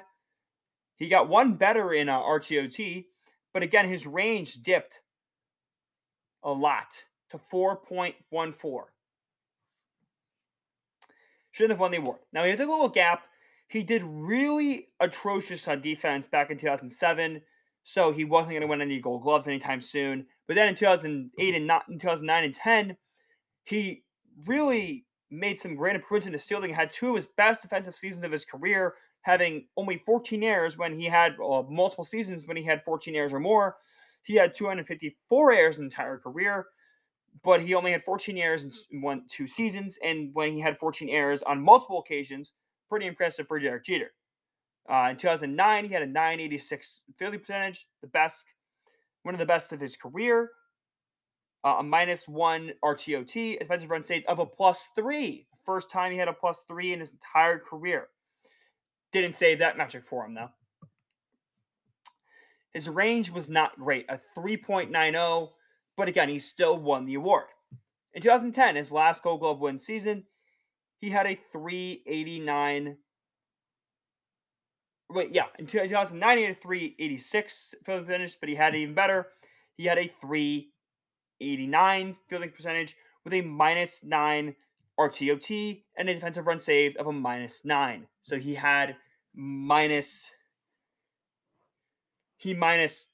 [0.98, 3.06] He got one better in uh, RTOT,
[3.54, 5.04] but again, his range dipped
[6.44, 6.88] a lot
[7.30, 8.84] to 4.14.
[11.56, 12.20] Shouldn't have won the award.
[12.34, 13.24] Now, he took a little gap.
[13.70, 17.42] He did really atrocious on defense back in 2007,
[17.82, 20.26] so he wasn't going to win any gold gloves anytime soon.
[20.50, 22.98] But then in 2008 and not in 2009 and 10,
[23.64, 24.04] he
[24.46, 26.74] really made some great improvements in his fielding.
[26.74, 31.00] Had two of his best defensive seasons of his career, having only 14 errors when
[31.00, 33.78] he had uh, multiple seasons when he had 14 errors or more.
[34.24, 36.66] He had 254 errors in entire career,
[37.44, 39.98] but he only had 14 errors in one two seasons.
[40.04, 42.54] And when he had 14 errors on multiple occasions,
[42.90, 44.12] pretty impressive for Derek Jeter.
[44.90, 48.46] Uh, in 2009, he had a 986 fielding percentage, the best,
[49.24, 50.52] one of the best of his career.
[51.64, 55.48] Uh, a minus one RTOT, defensive run saved of a plus three.
[55.64, 58.10] First time he had a plus three in his entire career.
[59.12, 60.52] Didn't save that metric for him though.
[62.76, 65.50] His range was not great, a 3.90,
[65.98, 67.48] but again, he still won the award.
[68.14, 70.26] In 2010, his last Gold Glove win season,
[70.98, 72.98] he had a 389.
[75.10, 78.96] Wait, yeah, in 2009, he had a 386 fielding finish, but he had it even
[78.96, 79.28] better.
[79.76, 84.56] He had a 389 fielding percentage with a minus nine
[85.00, 88.08] RTOT and a defensive run saved of a minus nine.
[88.22, 88.96] So he had
[89.34, 90.32] minus
[92.38, 93.10] he minus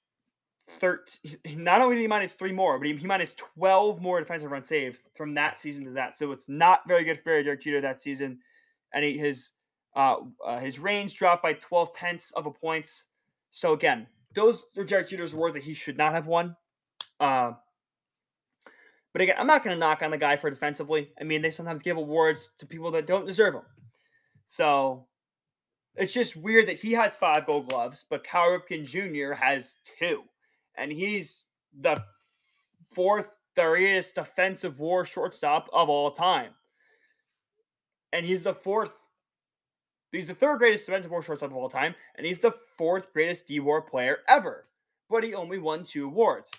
[0.67, 4.52] 13 not only did he minus three more but he, he minus 12 more defensive
[4.52, 6.15] run saves from that season to that.
[6.17, 8.39] So it's not very good for Derek Jeter that season.
[8.93, 9.52] And he, his
[9.95, 13.08] uh, uh, his range dropped by 12 tenths of a points
[13.52, 16.56] so again those are Derek Jeter's awards that he should not have won.
[17.19, 17.54] Uh,
[19.13, 21.12] but again I'm not going to knock on the guy for defensively.
[21.19, 23.63] I mean they sometimes give awards to people that don't deserve them
[24.45, 25.08] so
[25.95, 29.34] it's just weird that he has five gold gloves, but Cal Ripken Jr.
[29.34, 30.24] has two.
[30.82, 31.46] And he's
[31.80, 32.04] the
[32.91, 36.54] fourth greatest defensive war shortstop of all time.
[38.12, 38.96] And he's the fourth,
[40.12, 41.94] he's the third greatest defensive war shortstop of all time.
[42.15, 44.65] And he's the fourth greatest D war player ever.
[45.08, 46.52] But he only won two awards.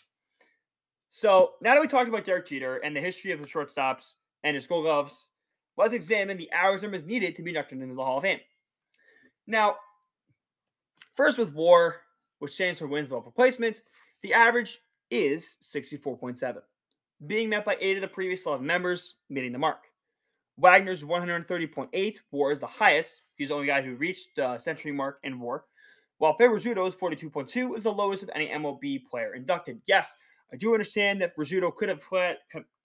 [1.10, 4.54] So now that we talked about Derek Jeter and the history of the shortstops and
[4.54, 5.30] his gold gloves,
[5.76, 8.38] let's examine the hours numbers needed to be inducted into the Hall of Fame.
[9.48, 9.78] Now,
[11.12, 11.96] first with WAR,
[12.38, 13.82] which stands for wins above replacement,
[14.22, 14.78] the average
[15.10, 16.56] is 64.7,
[17.26, 19.84] being met by eight of the previous 11 members, meeting the mark.
[20.56, 23.22] Wagner's 130.8, WAR is the highest.
[23.36, 25.64] He's the only guy who reached the century mark in WAR.
[26.18, 29.80] While Phil Rizzuto's 42.2 is the lowest of any MLB player inducted.
[29.86, 30.14] Yes,
[30.52, 32.04] I do understand that Rizzuto could have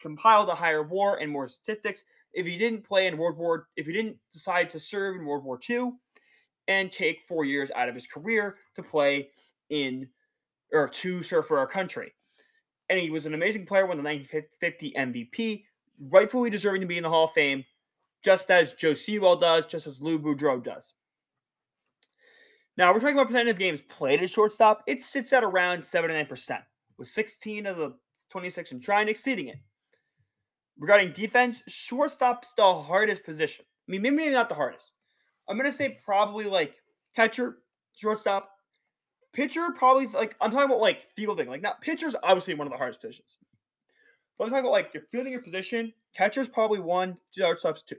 [0.01, 3.85] compiled a higher WAR and more statistics if he didn't play in World War, if
[3.85, 5.91] he didn't decide to serve in World War II
[6.67, 9.29] and take four years out of his career to play
[9.69, 10.07] in
[10.71, 12.13] or to serve for our country.
[12.89, 15.63] And he was an amazing player, won the 1950 MVP,
[16.09, 17.65] rightfully deserving to be in the Hall of Fame,
[18.23, 20.93] just as Joe Sewell does, just as Lou Boudreau does.
[22.77, 24.83] Now, we're talking about percentage of games played as shortstop.
[24.87, 26.59] It sits at around 79%,
[26.97, 27.95] with 16 of the
[28.29, 29.57] 26 and trying exceeding it.
[30.79, 33.65] Regarding defense, shortstop's the hardest position.
[33.87, 34.91] I mean, maybe not the hardest,
[35.49, 36.75] I'm gonna say probably like
[37.15, 37.59] catcher,
[37.95, 38.49] shortstop,
[39.37, 39.69] pitcher.
[39.75, 41.47] Probably like I'm talking about like fielding.
[41.47, 43.37] Like not pitcher's obviously one of the hardest positions.
[44.37, 45.93] But I'm talking about like you're fielding your position.
[46.15, 47.95] Catcher's probably one, shortstop's two.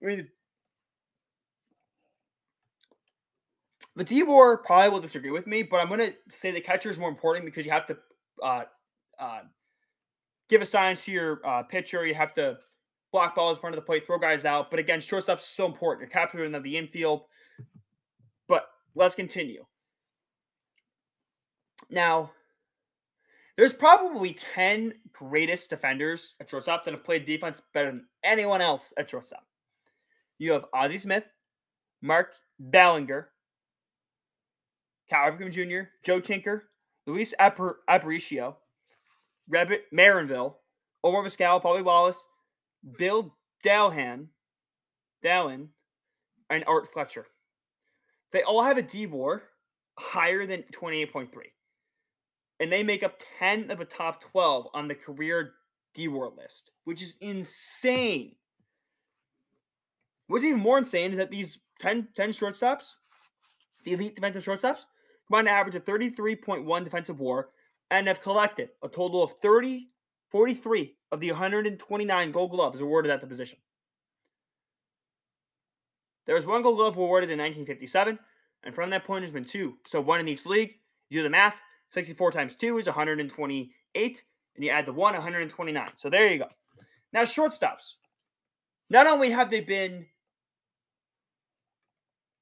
[0.00, 0.28] I mean,
[3.96, 6.98] the D war probably will disagree with me, but I'm gonna say the catcher is
[6.98, 7.98] more important because you have to
[8.40, 8.64] uh,
[9.18, 9.40] uh,
[10.48, 12.06] give to your uh, pitcher.
[12.06, 12.58] You have to
[13.10, 14.70] block balls in front of the plate, throw guys out.
[14.70, 16.02] But again, shortstop's so important.
[16.02, 17.22] You're capturing the infield.
[18.46, 19.64] But let's continue.
[21.90, 22.32] Now,
[23.56, 28.92] there's probably 10 greatest defenders at shortstop that have played defense better than anyone else
[28.96, 29.46] at shortstop.
[30.38, 31.32] You have Ozzie Smith,
[32.00, 33.30] Mark Belanger,
[35.08, 36.68] Cal Ripken Jr., Joe Tinker,
[37.06, 38.56] Luis Aparicio,
[39.48, 40.54] Rabbit Maranville,
[41.02, 42.28] Omar Vizquel, Paulie Wallace,
[42.98, 44.28] Bill Dahlen,
[45.24, 45.68] Dallin,
[46.50, 47.26] and Art Fletcher.
[48.30, 49.42] They all have a D war
[49.98, 51.28] higher than 28.3.
[52.60, 55.52] And they make up 10 of the top 12 on the career
[55.94, 58.34] D war list, which is insane.
[60.26, 62.94] What's even more insane is that these 10, 10 shortstops,
[63.84, 64.84] the elite defensive shortstops,
[65.26, 67.50] combined average a 33.1 defensive war
[67.90, 69.88] and have collected a total of 30,
[70.30, 73.58] 43 of the 129 gold gloves awarded at the position.
[76.26, 78.18] There was one gold glove awarded in 1957,
[78.64, 79.78] and from that point, there's been two.
[79.86, 80.74] So one in each league.
[81.08, 84.24] You do the math 64 times 2 is 128,
[84.54, 85.88] and you add the 1, 129.
[85.96, 86.48] So there you go.
[87.12, 87.96] Now, shortstops.
[88.90, 90.06] Not only have they been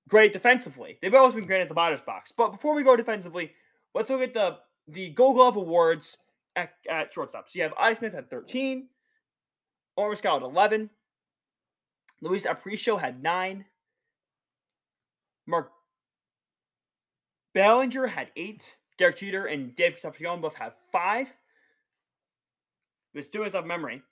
[0.09, 2.33] great defensively, they've always been great at the batter's box.
[2.37, 3.53] But before we go defensively,
[3.95, 6.19] let's look at the, the Gold Glove awards
[6.55, 7.49] at, at shortstop.
[7.49, 7.95] So you have I.
[7.95, 8.89] Smith at 13,
[9.97, 10.91] Omar Vizquel at 11,
[12.21, 13.65] Luis Aparicio had 9,
[15.47, 15.71] Mark
[17.55, 21.39] Belanger had 8, Derek Jeter and Dave Concepcion both have 5.
[23.15, 24.03] Let's do this off memory.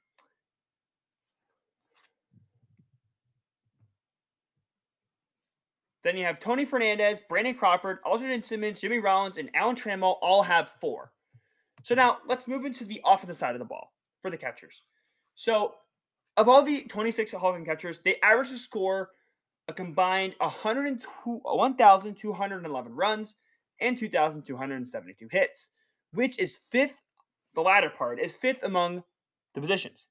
[6.02, 10.42] Then you have Tony Fernandez, Brandon Crawford, Andrelton Simmons, Jimmy Rollins, and Alan Trammell all
[10.42, 11.12] have four.
[11.82, 14.82] So now let's move into the offensive side of the ball for the catchers.
[15.34, 15.76] So
[16.36, 19.10] of all the 26 Hall of Fame catchers, they average to score
[19.66, 23.34] a combined 1,211 runs
[23.80, 25.70] and 2,272 hits,
[26.12, 27.02] which is fifth,
[27.54, 29.04] the latter part is fifth among
[29.54, 30.06] the positions.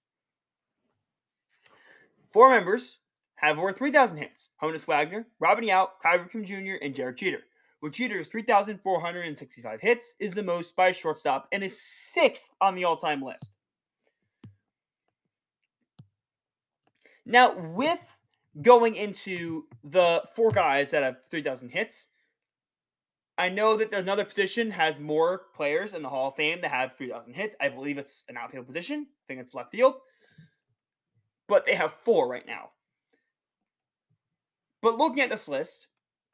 [2.29, 2.99] Four members
[3.35, 7.43] have over 3,000 hits Honus Wagner, Robin Yount, Cal Ripken Jr., and Derek Jeter.
[7.81, 12.85] With Jeter's 3,465 hits is the most by a shortstop and is sixth on the
[12.85, 13.51] all time list.
[17.25, 18.21] Now, with
[18.61, 22.07] going into the four guys that have 3,000 hits,
[23.37, 26.71] I know that there's another position has more players in the Hall of Fame that
[26.71, 27.55] have 3,000 hits.
[27.59, 29.07] I believe it's an outfield position.
[29.09, 29.95] I think it's left field.
[31.47, 32.69] But they have four right now.
[34.81, 35.87] But looking at this list,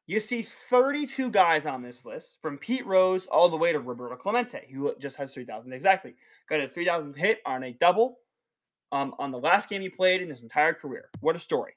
[0.06, 4.16] you see 32 guys on this list, from Pete Rose all the way to Roberto
[4.16, 6.14] Clemente, who just has 3,000 exactly.
[6.48, 8.18] Got his 3,000 hit on a double
[8.92, 11.10] um, on the last game he played in his entire career.
[11.20, 11.74] What a story.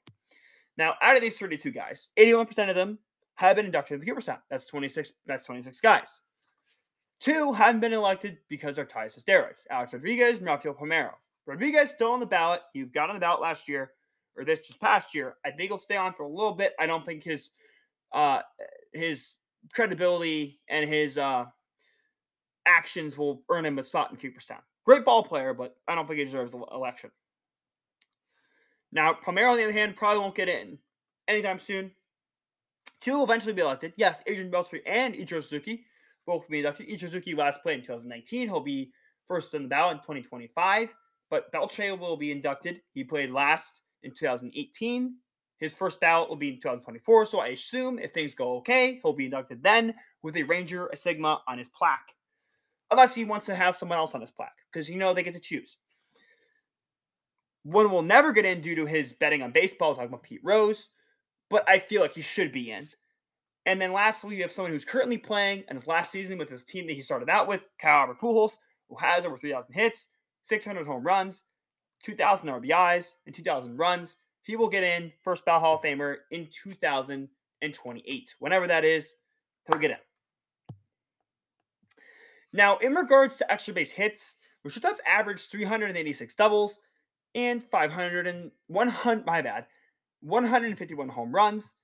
[0.76, 2.98] Now, out of these 32 guys, 81% of them
[3.36, 4.38] have been inducted to the Cooperstown.
[4.50, 5.12] That's 26.
[5.26, 6.08] That's 26 guys.
[7.20, 9.66] Two haven't been elected because they're ties to steroids.
[9.70, 11.12] Alex Rodriguez and Rafael Palmeiro.
[11.46, 12.60] Rodriguez still on the ballot.
[12.72, 13.92] He got on the ballot last year
[14.36, 15.36] or this just past year.
[15.44, 16.74] I think he'll stay on for a little bit.
[16.78, 17.50] I don't think his
[18.12, 18.40] uh,
[18.92, 19.36] his
[19.72, 21.46] credibility and his uh,
[22.66, 24.60] actions will earn him a spot in Cooperstown.
[24.84, 27.10] Great ball player, but I don't think he deserves the election.
[28.92, 30.78] Now, Palmeiro, on the other hand, probably won't get in
[31.26, 31.90] anytime soon.
[33.04, 33.92] Two will eventually be elected.
[33.98, 35.84] Yes, Adrian Beltre and Ichiro Suzuki
[36.26, 36.88] both will be inducted.
[36.88, 38.48] Ichiro Suzuki last played in 2019.
[38.48, 38.92] He'll be
[39.28, 40.94] first on the ballot in 2025.
[41.28, 42.80] But Beltre will be inducted.
[42.94, 45.16] He played last in 2018.
[45.58, 47.26] His first ballot will be in 2024.
[47.26, 50.96] So I assume if things go okay, he'll be inducted then with a Ranger, a
[50.96, 52.14] Sigma on his plaque.
[52.90, 55.34] Unless he wants to have someone else on his plaque, because you know they get
[55.34, 55.76] to choose.
[57.64, 60.88] One will never get in due to his betting on baseball, talking about Pete Rose,
[61.50, 62.88] but I feel like he should be in.
[63.66, 66.64] And then lastly, you have someone who's currently playing and his last season with his
[66.64, 68.56] team that he started out with, Kyle Albert Pujols,
[68.88, 70.08] who has over 3,000 hits,
[70.42, 71.42] 600 home runs,
[72.02, 74.16] 2,000 RBIs, and 2,000 runs.
[74.42, 78.34] He will get in first ballot Hall of Famer in 2028.
[78.38, 79.16] Whenever that is,
[79.66, 79.96] he'll get in.
[82.52, 84.36] Now, in regards to extra base hits,
[84.66, 86.80] Rashad averaged 386 doubles
[87.34, 89.66] and 500 and 100, my bad,
[90.24, 91.74] 151 home runs,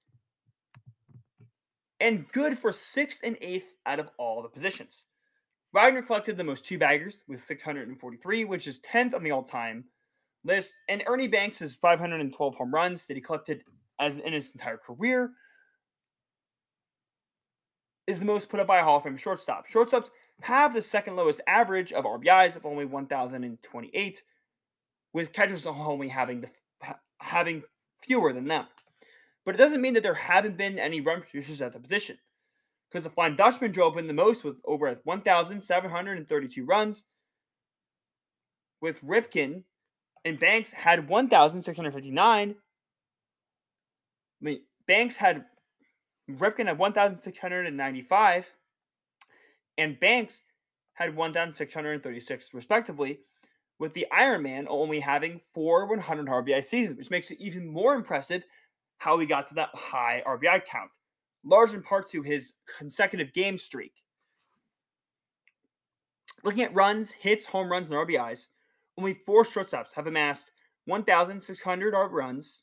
[2.01, 5.05] and good for sixth and eighth out of all the positions.
[5.73, 9.85] Wagner collected the most two baggers with 643, which is 10th on the all time
[10.43, 10.75] list.
[10.89, 13.63] And Ernie Banks has 512 home runs that he collected
[14.01, 15.33] as in his entire career.
[18.07, 19.69] Is the most put up by a Hall of Fame shortstop.
[19.69, 20.11] Shortstops
[20.41, 24.23] have the second lowest average of RBIs of only 1,028,
[25.13, 26.49] with catchers only having the,
[27.19, 27.63] having
[28.03, 28.67] fewer than them.
[29.45, 32.19] But it doesn't mean that there haven't been any run producers at the position,
[32.89, 37.05] because the Flying Dutchman drove in the most with over 1,732 runs,
[38.81, 39.65] with Ripken
[40.25, 42.51] and Banks had 1,659.
[42.51, 42.55] I
[44.41, 45.45] mean, Banks had
[46.31, 48.51] Ripken had 1,695,
[49.79, 50.43] and Banks
[50.95, 53.21] had 1,636, respectively,
[53.81, 57.95] with the Iron Man only having four 100 RBI seasons, which makes it even more
[57.95, 58.45] impressive
[58.99, 60.93] how he got to that high RBI count,
[61.43, 64.05] large in part to his consecutive game streak.
[66.45, 68.49] Looking at runs, hits, home runs, and RBIs,
[68.99, 70.53] only four shortstops have amassed
[70.85, 72.63] 1,600 runs,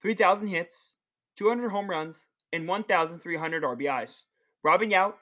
[0.00, 0.94] 3,000 hits,
[1.36, 4.22] 200 home runs, and 1,300 RBIs.
[4.62, 5.14] Robin Yount,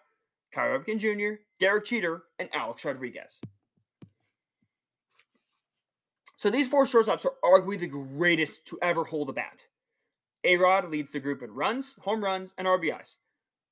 [0.53, 3.41] Cal Ripken Jr., Derek Jeter, and Alex Rodriguez.
[6.37, 9.67] So these four shortstops are arguably the greatest to ever hold a bat.
[10.45, 13.17] A Rod leads the group in runs, home runs, and RBIs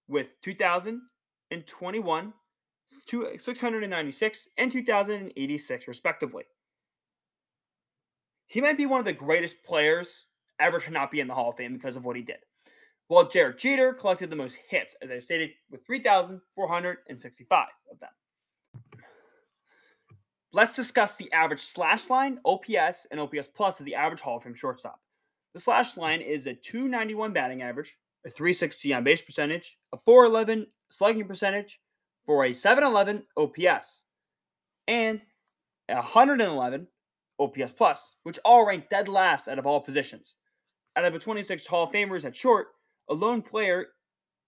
[0.08, 2.32] with 2,021,
[2.86, 6.44] 696, and 2,086, respectively.
[8.46, 10.26] He might be one of the greatest players
[10.58, 12.38] ever to not be in the Hall of Fame because of what he did.
[13.08, 18.10] While Derek Jeter collected the most hits, as I stated, with 3,465 of them.
[20.54, 24.44] Let's discuss the average slash line, OPS, and OPS plus of the average Hall of
[24.44, 25.00] Fame shortstop.
[25.52, 30.68] The slash line is a 291 batting average, a 360 on base percentage, a 411
[30.90, 31.80] slugging percentage
[32.24, 34.04] for a 711 OPS,
[34.86, 35.24] and
[35.88, 36.86] a 111
[37.40, 40.36] OPS plus, which all rank dead last out of all positions.
[40.94, 42.68] Out of the 26 Hall of Famers at short,
[43.08, 43.88] a lone player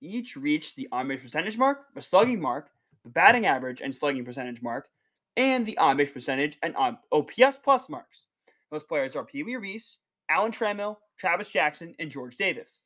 [0.01, 2.71] each reached the on base percentage mark, the slugging mark,
[3.03, 4.89] the batting average and slugging percentage mark,
[5.37, 6.75] and the on base percentage and
[7.13, 8.27] OPS plus marks.
[8.71, 12.81] Those players are Pee Wee Reese, Alan Trammell, Travis Jackson, and George Davis.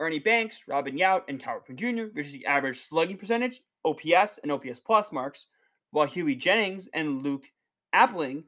[0.00, 2.12] Ernie Banks, Robin Yount, and Ripken Jr.
[2.14, 5.46] reached the average slugging percentage, OPS, and OPS plus marks,
[5.90, 7.44] while Hughie Jennings and Luke
[7.94, 8.44] Appling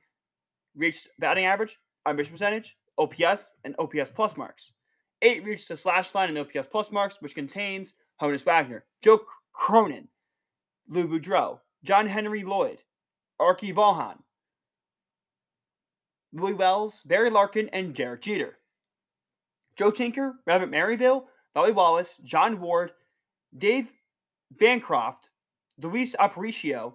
[0.75, 4.73] reached batting average, on base percentage, OPS, and OPS plus marks.
[5.23, 9.21] Eight reached the slash line and OPS plus marks, which contains Honus Wagner, Joe
[9.53, 10.09] Cronin,
[10.89, 12.79] Lou Boudreau, John Henry Lloyd,
[13.41, 14.23] Arky Vaughan,
[16.33, 18.59] Louis Wells, Barry Larkin, and Derek Jeter.
[19.77, 22.93] Joe Tinker, Rabbit Maranville, Bobby Wallace, John Ward,
[23.57, 23.93] Dave
[24.51, 25.31] Bancroft,
[25.79, 26.95] Luis Aparicio,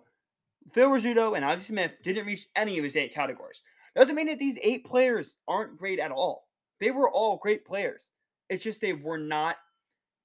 [0.71, 3.61] Phil Rizzuto, and Ozzie Smith didn't reach any of his eight categories.
[3.95, 6.47] Doesn't mean that these eight players aren't great at all.
[6.79, 8.11] They were all great players.
[8.49, 9.57] It's just they were not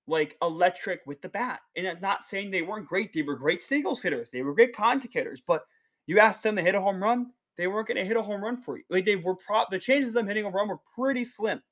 [0.06, 1.60] like electric with the bat.
[1.76, 3.12] And that's not saying they weren't great.
[3.12, 4.30] They were great singles hitters.
[4.30, 5.40] They were great contact hitters.
[5.40, 5.66] But
[6.07, 8.42] you asked them to hit a home run, they weren't going to hit a home
[8.42, 8.84] run for you.
[8.90, 11.62] Like they were pro the chances of them hitting a run were pretty slim.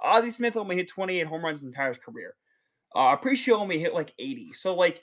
[0.00, 2.34] Ozzie Smith only hit 28 home runs his entire career.
[2.94, 4.52] Uh Aparicio only hit like 80.
[4.52, 5.02] So like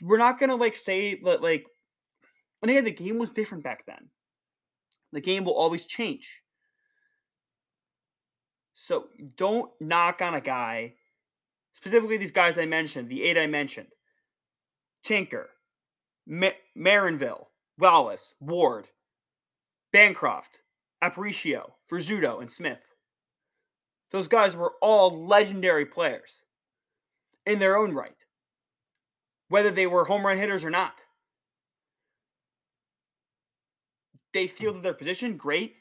[0.00, 1.66] we're not gonna like say that like
[2.62, 4.08] and again the game was different back then.
[5.12, 6.42] The game will always change.
[8.74, 10.94] So don't knock on a guy,
[11.72, 13.88] specifically these guys I mentioned, the eight I mentioned
[15.02, 15.50] Tinker,
[16.26, 17.46] Ma- Maranville,
[17.78, 18.88] Wallace, Ward,
[19.92, 20.60] Bancroft,
[21.02, 22.82] Aparicio, Rizzuto, and Smith.
[24.10, 26.42] Those guys were all legendary players
[27.46, 28.24] in their own right,
[29.48, 31.04] whether they were home run hitters or not.
[34.32, 34.54] They hmm.
[34.54, 35.76] fielded their position great.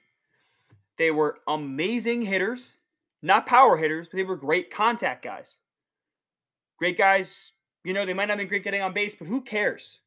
[0.98, 2.78] They were amazing hitters,
[3.22, 5.58] not power hitters, but they were great contact guys.
[6.80, 9.42] Great guys, you know, they might not have been great getting on base, but who
[9.42, 10.02] cares?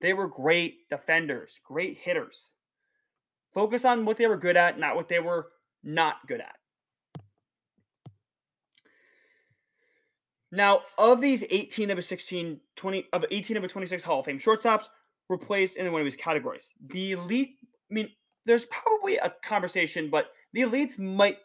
[0.00, 2.54] They were great defenders, great hitters.
[3.52, 5.48] Focus on what they were good at, not what they were
[5.82, 6.54] not good at.
[10.52, 14.26] Now, of these 18 of a 16, 20 of 18 of a 26 Hall of
[14.26, 14.86] Fame shortstops
[15.28, 16.72] were placed in one of these categories.
[16.84, 17.56] The elite,
[17.90, 18.08] I mean,
[18.46, 21.38] there's probably a conversation, but the elites might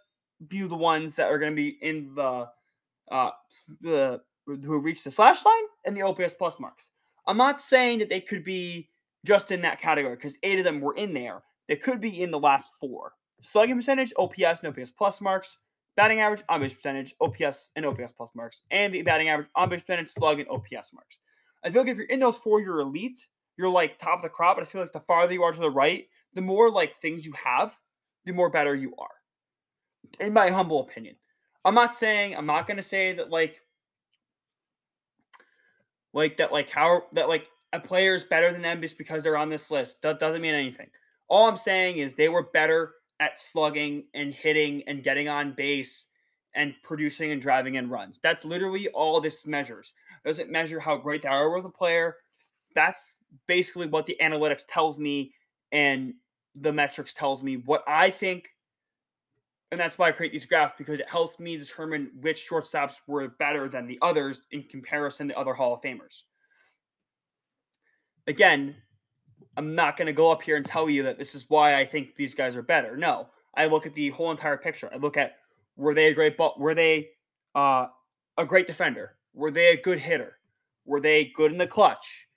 [0.47, 2.49] be the ones that are going to be in the
[3.12, 3.30] uh
[3.82, 6.91] the who reach the slash line and the OPS plus marks.
[7.28, 8.89] I'm not saying that they could be
[9.26, 11.43] just in that category because eight of them were in there.
[11.67, 13.13] They could be in the last four.
[13.41, 15.57] Slugging percentage, OPS, and OPS plus marks,
[15.97, 19.69] batting average, on base percentage, OPS, and OPS plus marks, and the batting average, on
[19.69, 21.19] base percentage, slug, and OPS marks.
[21.63, 23.17] I feel like if you're in those four, you're elite.
[23.57, 24.57] You're like top of the crop.
[24.57, 27.26] But I feel like the farther you are to the right, the more like things
[27.26, 27.76] you have,
[28.26, 29.07] the more better you are.
[30.19, 31.15] In my humble opinion.
[31.63, 33.61] I'm not saying I'm not gonna say that like
[36.16, 39.38] like that like how that like a player is better than them just because they're
[39.38, 40.01] on this list.
[40.01, 40.89] That doesn't mean anything.
[41.28, 46.05] All I'm saying is they were better at slugging and hitting and getting on base
[46.55, 48.20] and producing and driving in runs.
[48.24, 49.93] That's literally all this measures.
[50.26, 52.16] Doesn't measure how great they are with a player.
[52.74, 55.34] That's basically what the analytics tells me
[55.72, 56.13] and
[56.55, 58.49] the metrics tells me what I think.
[59.76, 63.28] And that's why I create these graphs because it helps me determine which shortstops were
[63.28, 66.23] better than the others in comparison to other Hall of Famers.
[68.26, 68.73] Again,
[69.57, 71.84] I'm not going to go up here and tell you that this is why I
[71.84, 72.95] think these guys are better.
[72.95, 74.89] No, I look at the whole entire picture.
[74.93, 75.39] I look at
[75.76, 76.55] were they a great ball?
[76.57, 77.09] Were they
[77.53, 77.88] uh,
[78.38, 79.17] a great defender?
[79.34, 80.38] Were they a good hitter?
[80.86, 82.30] Were they good in the clutch?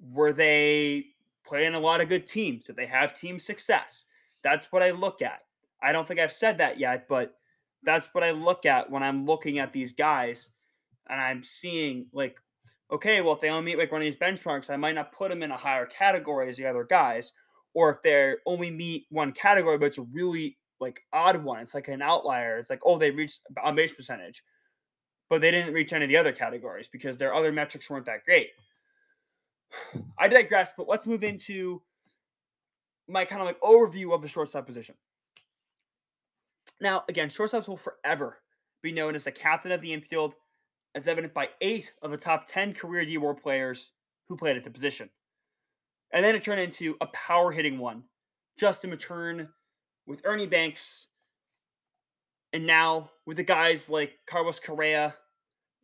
[0.00, 1.06] Were they
[1.44, 2.66] playing a lot of good teams?
[2.66, 4.04] Did they have team success?
[4.44, 5.40] That's what I look at.
[5.82, 7.34] I don't think I've said that yet, but
[7.82, 10.50] That's what I look at when I'm looking at these guys
[11.08, 12.38] and I'm seeing like,
[12.92, 15.30] okay, well, if they only meet like one of these benchmarks, I might not put
[15.30, 17.32] them in a higher category as the other guys.
[17.72, 21.74] Or if they only meet one category, but it's a really like odd one, it's
[21.74, 22.58] like an outlier.
[22.58, 24.42] It's like, oh, they reached on base percentage,
[25.28, 28.24] but they didn't reach any of the other categories because their other metrics weren't that
[28.24, 28.50] great.
[30.18, 31.82] I digress, but let's move into
[33.08, 34.96] my kind of like overview of the shortstop position.
[36.80, 38.38] Now, again, shortstops will forever
[38.82, 40.34] be known as the captain of the infield,
[40.94, 43.92] as evident by eight of the top 10 career D War players
[44.28, 45.10] who played at the position.
[46.12, 48.04] And then it turned into a power hitting one.
[48.58, 49.48] Justin Matern
[50.06, 51.08] with Ernie Banks,
[52.52, 55.14] and now with the guys like Carlos Correa,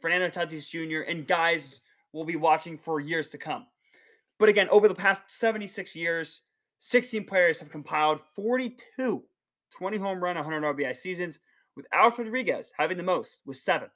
[0.01, 1.81] Fernando Tatis Jr., and guys
[2.13, 3.67] we'll be watching for years to come.
[4.39, 6.43] But again, over the past 76 years,
[6.79, 9.23] 16 players have compiled 42
[9.71, 11.41] 20 home run, 100 RBI seasons,
[11.77, 13.89] with Alex Rodriguez having the most with seven,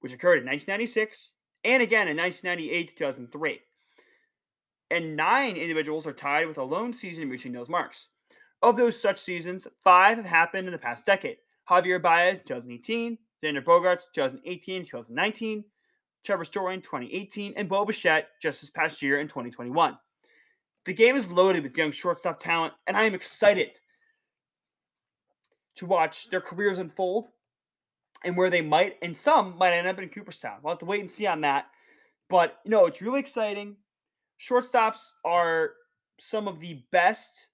[0.00, 1.32] which occurred in 1996
[1.64, 3.60] and again in 1998 to 2003.
[4.90, 8.08] And nine individuals are tied with a lone season reaching those marks.
[8.62, 11.38] Of those such seasons, five have happened in the past decade.
[11.68, 15.64] Javier Baez, 2018, Xander Bogaerts 2018, 2019,
[16.24, 19.98] Trevor Story, 2018, and Bo Bichette just this past year in 2021.
[20.84, 23.70] The game is loaded with young shortstop talent, and I am excited
[25.76, 27.30] to watch their careers unfold
[28.24, 30.58] and where they might, and some might end up in Cooperstown.
[30.62, 31.66] We'll have to wait and see on that.
[32.28, 33.76] But, you know, it's really exciting.
[34.40, 35.72] Shortstops are
[36.18, 37.48] some of the best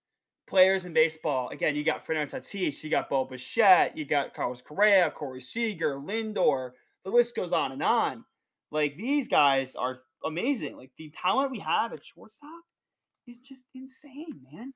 [0.46, 1.48] players in baseball.
[1.48, 5.96] Again, you got Fernando Tatis, you got Bo Bichette, you got Carlos Correa, Corey Seager,
[5.96, 6.72] Lindor.
[7.04, 8.24] The list goes on and on.
[8.70, 10.76] Like, these guys are amazing.
[10.76, 12.64] Like, the talent we have at shortstop
[13.26, 14.74] is just insane, man.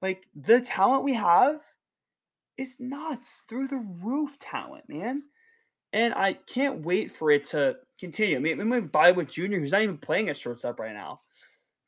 [0.00, 1.60] Like, the talent we have–
[2.60, 5.22] is nuts through the roof talent, man.
[5.92, 8.36] And I can't wait for it to continue.
[8.36, 11.18] I mean, we have Bobby Witt Jr., who's not even playing at shortstop right now.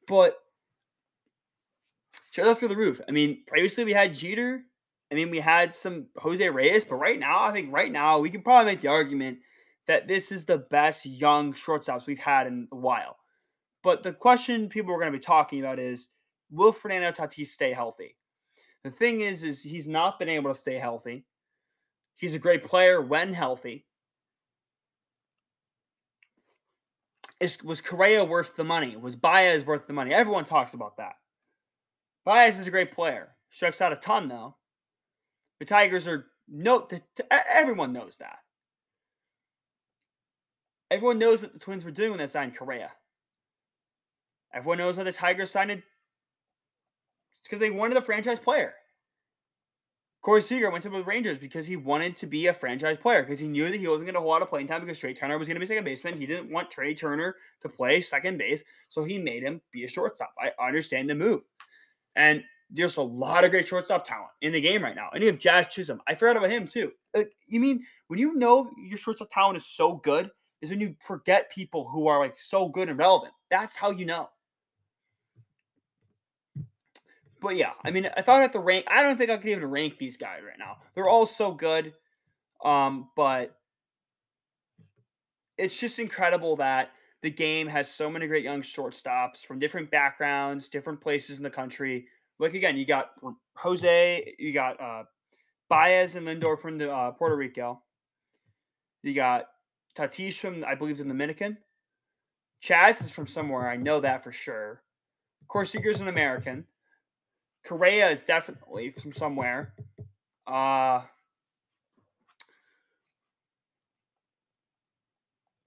[0.08, 0.38] But
[2.32, 3.00] shortstop through the roof.
[3.06, 4.62] I mean, previously we had Jeter.
[5.12, 8.30] I mean, we had some Jose Reyes, but right now, I think right now we
[8.30, 9.40] can probably make the argument
[9.86, 13.18] that this is the best young shortstops we've had in a while.
[13.82, 16.08] But the question people are going to be talking about is
[16.50, 18.16] will Fernando Tatis stay healthy?
[18.84, 21.24] The thing is, is he's not been able to stay healthy.
[22.16, 23.86] He's a great player when healthy.
[27.40, 28.96] Is, was Correa worth the money?
[28.96, 30.12] Was Baez worth the money?
[30.12, 31.14] Everyone talks about that.
[32.24, 33.30] Baez is a great player.
[33.50, 34.56] Strikes out a ton though.
[35.58, 36.88] The Tigers are no.
[37.30, 38.38] Everyone knows that.
[40.90, 42.90] Everyone knows what the Twins were doing when they signed Correa.
[44.54, 45.82] Everyone knows why the Tigers signed
[47.42, 48.74] because they wanted a franchise player.
[50.22, 53.40] Corey Seager went to the Rangers because he wanted to be a franchise player because
[53.40, 55.36] he knew that he wasn't going to hold lot of playing time because Trea Turner
[55.36, 56.16] was going to be second baseman.
[56.16, 59.88] He didn't want Trea Turner to play second base, so he made him be a
[59.88, 60.32] shortstop.
[60.40, 61.42] I understand the move.
[62.14, 65.10] And there's a lot of great shortstop talent in the game right now.
[65.12, 66.00] And you have Jazz Chisholm.
[66.06, 66.92] I forgot about him too.
[67.14, 70.30] Like, you mean when you know your shortstop talent is so good,
[70.62, 73.34] is when you forget people who are like so good and relevant.
[73.50, 74.30] That's how you know
[77.42, 79.68] but yeah, I mean, I would have to rank, I don't think I could even
[79.70, 80.78] rank these guys right now.
[80.94, 81.92] They're all so good,
[82.64, 83.56] um, but
[85.58, 90.68] it's just incredible that the game has so many great young shortstops from different backgrounds,
[90.68, 92.06] different places in the country.
[92.38, 93.10] Like again, you got
[93.56, 95.04] Jose, you got uh,
[95.68, 97.82] Baez and Lindor from the, uh, Puerto Rico.
[99.02, 99.46] You got
[99.96, 101.58] Tatis from, I believe, in Dominican.
[102.62, 103.68] Chaz is from somewhere.
[103.68, 104.82] I know that for sure.
[105.64, 106.64] Seager's an American.
[107.64, 109.74] Correa is definitely from somewhere.
[110.46, 111.02] Uh,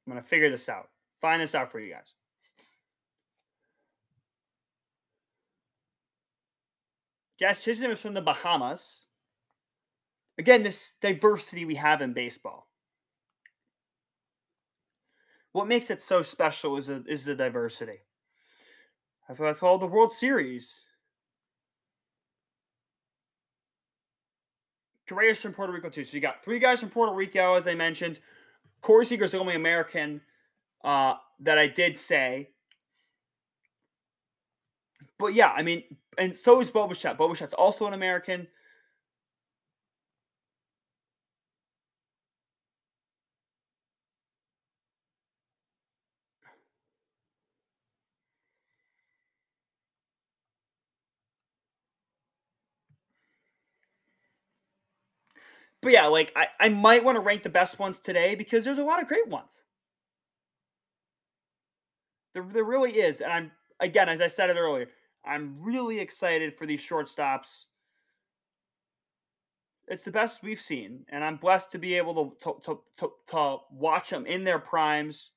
[0.05, 0.89] I'm going to figure this out.
[1.21, 2.13] Find this out for you guys.
[7.39, 9.05] Jazz Chisholm is from the Bahamas.
[10.37, 12.67] Again, this diversity we have in baseball.
[15.51, 17.99] What makes it so special is, a, is the diversity.
[19.27, 20.83] That's called the World Series
[25.07, 26.03] Correa's from Puerto Rico too.
[26.03, 28.19] So you got three guys from Puerto Rico, as I mentioned.
[28.81, 30.21] Corey Seager's the only American
[30.83, 32.49] uh, that I did say.
[35.17, 35.83] But yeah, I mean,
[36.17, 37.17] and so is Bo Bichette.
[37.17, 38.47] Bo Bichette's also an American.
[55.85, 58.79] But yeah, like I, I might want to rank the best ones today because there's
[58.79, 59.61] a lot of great ones.
[62.33, 63.21] There, there really is.
[63.21, 64.87] And I'm again, as I said it earlier,
[65.23, 67.65] I'm really excited for these shortstops.
[69.87, 73.57] It's the best we've seen, and I'm blessed to be able to to, to, to,
[73.69, 75.33] watch them in their primes.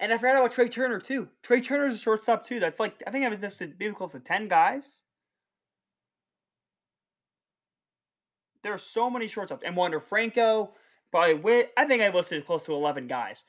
[0.00, 1.28] And I forgot about Trea Turner too.
[1.44, 2.58] Trea Turner's a shortstop too.
[2.58, 5.02] That's like I think I was listed maybe close to ten guys.
[8.62, 10.72] There are so many shortstops, and Wander Franco.
[11.10, 13.44] Probably, I think I listed close to eleven guys.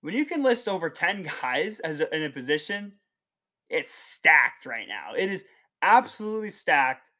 [0.00, 2.92] when you can list over 10 guys as a, in a position,
[3.68, 5.14] it's stacked right now.
[5.16, 5.44] It is
[5.82, 7.10] absolutely stacked.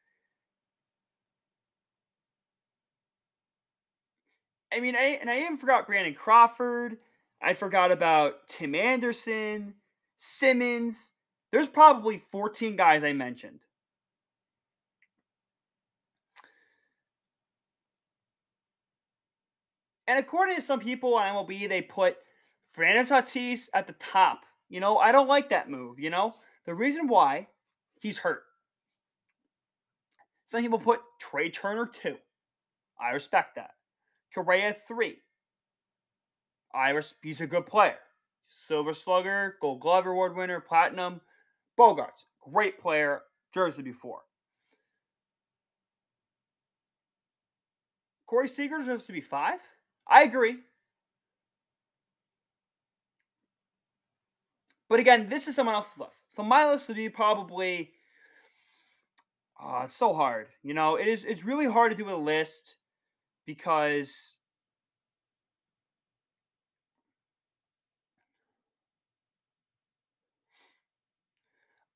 [4.73, 6.97] I mean, I, and I even forgot Brandon Crawford.
[7.41, 9.75] I forgot about Tim Anderson,
[10.15, 11.13] Simmons.
[11.51, 13.65] There's probably 14 guys I mentioned.
[20.07, 22.17] And according to some people on MLB, they put
[22.69, 24.41] Fernando Tatis at the top.
[24.69, 25.99] You know, I don't like that move.
[25.99, 26.33] You know,
[26.65, 27.47] the reason why
[28.01, 28.43] he's hurt.
[30.45, 32.17] Some people put Trea Turner two.
[32.99, 33.71] I respect that.
[34.33, 35.17] Correa three.
[36.73, 37.99] I res- he's a good player.
[38.47, 41.21] Silver Slugger, Gold Glove Award winner, Platinum.
[41.81, 43.23] Bogaerts, great player.
[43.53, 44.21] Jersey before.
[48.27, 49.59] Corey Seager deserves to be five.
[50.07, 50.57] I agree.
[54.89, 56.33] But again, this is someone else's list.
[56.33, 57.91] So my list would be probably
[59.59, 60.47] oh, it's so hard.
[60.63, 62.75] You know, it is it's really hard to do a list
[63.45, 64.35] because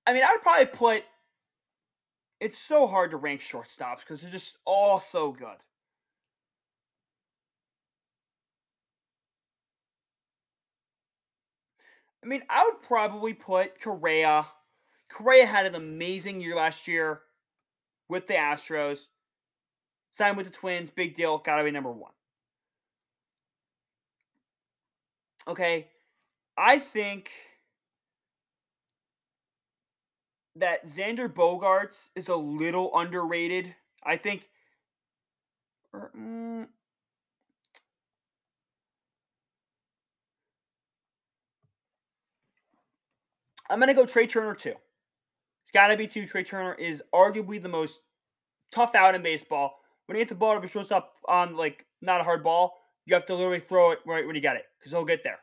[0.08, 1.04] I mean, I would probably put
[2.40, 5.58] it's so hard to rank shortstops because they're just all so good.
[12.24, 14.48] I mean, I would probably put Correa.
[15.10, 17.22] Correa had an amazing year last year
[18.10, 19.08] with the Astros.
[20.10, 21.38] Signed with the Twins, big deal.
[21.38, 22.12] Got to be number one.
[25.48, 25.88] Okay,
[26.58, 27.30] I think
[30.56, 33.76] that Xander Bogaerts is a little underrated.
[34.04, 34.50] I think.
[35.94, 36.68] Or, mm,
[43.70, 44.76] I'm going to go Trea Turner too.
[45.64, 46.26] It's got to be two.
[46.26, 48.02] Trea Turner is arguably the most
[48.72, 49.80] tough out in baseball.
[50.06, 53.16] When he gets a ball to be shortstop on like not a hard ball, you
[53.16, 55.40] have to literally throw it right when you get it because he'll get there.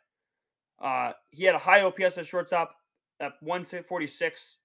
[0.80, 2.76] Uh, he had a high OPS at shortstop
[3.20, 4.58] at 146.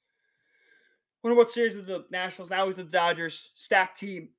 [1.22, 4.30] What series with the Nationals now with the Dodgers stacked team.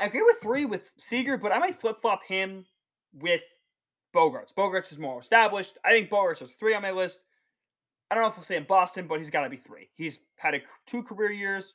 [0.00, 2.64] I agree with three with Seager, but I might flip flop him
[3.12, 3.42] with
[4.14, 4.54] Bogaerts.
[4.54, 5.78] Bogaerts is more established.
[5.84, 7.20] I think Bogaerts is three on my list.
[8.10, 9.90] I don't know if we'll say in Boston, but he's got to be three.
[9.96, 11.74] He's had a, two career years.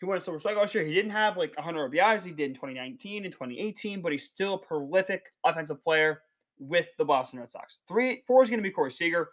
[0.00, 0.84] He won a Silver Slugger last year.
[0.84, 2.24] He didn't have like 100 RBIs.
[2.24, 6.22] He did in 2019 and 2018, but he's still a prolific offensive player
[6.58, 7.78] with the Boston Red Sox.
[7.86, 9.28] Three, four is going to be Corey Seager.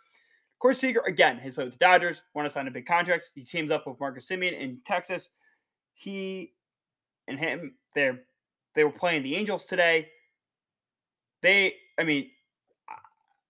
[0.60, 3.32] Corey Seager, again, has played with the Dodgers, want to sign a big contract.
[3.34, 5.30] He teams up with Marcus Semien in Texas.
[5.94, 6.54] He
[7.28, 8.22] and him, they're
[8.76, 10.10] they were playing the Angels today.
[11.42, 12.30] They I mean,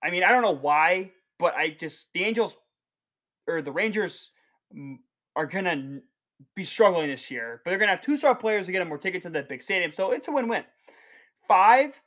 [0.03, 2.55] I mean, I don't know why, but I just the Angels
[3.47, 4.31] or the Rangers
[4.75, 4.97] mm,
[5.35, 6.01] are gonna
[6.55, 8.99] be struggling this year, but they're gonna have two star players to get them more
[8.99, 10.63] tickets in that big stadium, so it's a win win.
[11.47, 11.99] Five,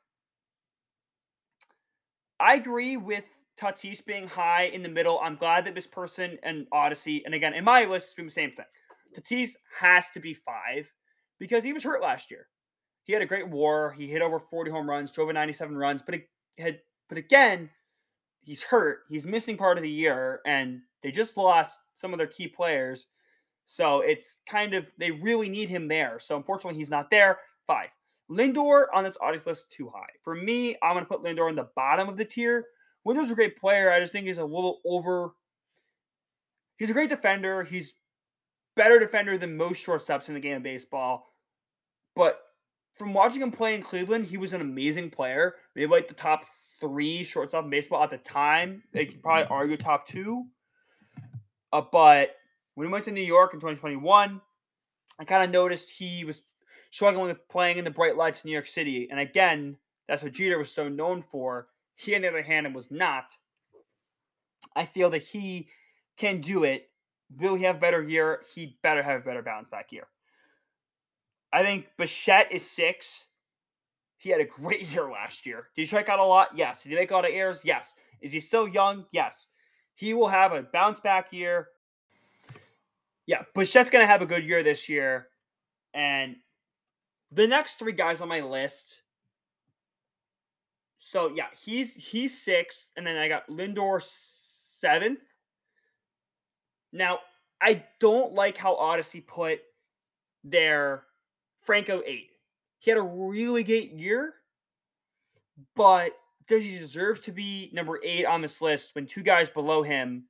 [2.39, 3.25] I agree with
[3.63, 5.21] Tatis being high in the middle.
[5.23, 8.33] I'm glad that this person and Odyssey, and again in my list, it's been the
[8.33, 8.67] same thing.
[9.15, 10.93] Tatis has to be five
[11.39, 12.49] because he was hurt last year.
[13.05, 13.93] He had a great WAR.
[13.93, 17.71] He hit over 40 home runs, drove in 97 runs, but it had, but again,
[18.43, 19.01] he's hurt.
[19.09, 23.07] He's missing part of the year, and they just lost some of their key players.
[23.65, 26.19] So it's kind of they really need him there.
[26.19, 27.39] So unfortunately, he's not there.
[27.67, 27.91] Five.
[28.31, 30.11] Lindor on this audience list too high.
[30.23, 32.67] For me, I'm gonna put Lindor in the bottom of the tier.
[33.05, 33.91] Lindor's a great player.
[33.91, 35.33] I just think he's a little over.
[36.77, 37.65] He's a great defender.
[37.65, 37.95] He's
[38.77, 41.35] better defender than most shortstops in the game of baseball.
[42.15, 42.41] But
[42.95, 45.57] from watching him play in Cleveland, he was an amazing player.
[45.75, 46.45] Maybe like the top
[46.81, 48.83] three shortstop in baseball at the time.
[48.93, 50.47] They could probably argue top two.
[51.73, 52.37] Uh, but
[52.75, 54.41] when he went to New York in 2021,
[55.19, 56.43] I kind of noticed he was
[56.91, 59.09] struggling with playing in the bright lights of New York City.
[59.11, 59.77] And again,
[60.09, 61.69] that's what Jeter was so known for.
[61.95, 63.33] He, on the other hand, was not.
[64.75, 65.69] I feel that he
[66.17, 66.91] can do it.
[67.39, 68.43] Will he have better year?
[68.55, 70.07] He better have a better bounce back year.
[71.53, 73.27] I think Bichette is six.
[74.19, 75.69] He had a great year last year.
[75.75, 76.51] Did he strike out a lot?
[76.55, 76.83] Yes.
[76.83, 77.63] Did he make a lot of errors?
[77.65, 77.95] Yes.
[78.21, 79.05] Is he still young?
[79.13, 79.49] Yes.
[79.95, 81.69] He will have a bounce back year.
[83.27, 85.29] Yeah, Bichette's going to have a good year this year.
[85.95, 86.37] And
[87.31, 89.02] the next three guys on my list.
[91.05, 95.21] So yeah, he's he's sixth, and then I got Lindor seventh.
[96.93, 97.19] Now
[97.61, 99.61] I don't like how Odyssey put
[100.45, 101.03] their
[101.61, 102.31] Franco eight.
[102.79, 104.35] He had a really great year,
[105.75, 106.13] but
[106.47, 110.27] does he deserve to be number eight on this list when two guys below him?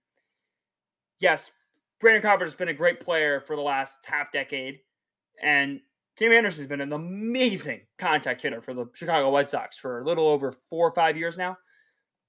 [1.19, 1.51] Yes,
[2.01, 4.81] Brandon Crawford has been a great player for the last half decade,
[5.43, 5.83] and
[6.17, 10.05] Tim Anderson has been an amazing contact hitter for the Chicago White Sox for a
[10.05, 11.57] little over four or five years now.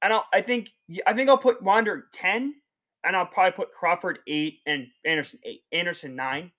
[0.01, 0.71] And I'll, I think
[1.05, 2.55] I think I'll put Wander ten,
[3.03, 6.51] and I'll probably put Crawford eight and Anderson eight, Anderson nine.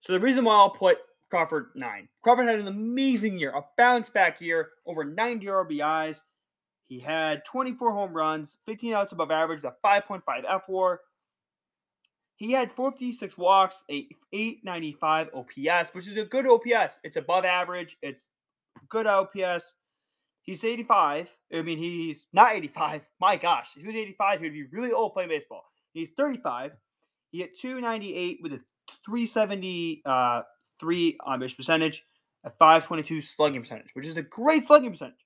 [0.00, 0.98] So the reason why I'll put
[1.30, 6.22] Crawford nine, Crawford had an amazing year, a bounce back year, over 90 RBIs.
[6.88, 10.22] He had 24 home runs, 15 outs above average, a 5.5
[10.68, 10.98] fWAR,
[12.36, 16.98] he had 56 walks, a 895 OPS, which is a good OPS.
[17.02, 17.96] It's above average.
[18.02, 18.28] It's
[18.90, 19.74] good OPS.
[20.42, 21.34] He's 85.
[21.52, 23.08] I mean, he's not 85.
[23.20, 25.64] My gosh, if he was 85, he would be really old playing baseball.
[25.94, 26.72] He's 35.
[27.30, 28.60] He hit 298 with a
[29.06, 30.42] 373 uh,
[31.24, 32.04] on base percentage,
[32.44, 35.16] a 522 slugging percentage, which is a great slugging percentage.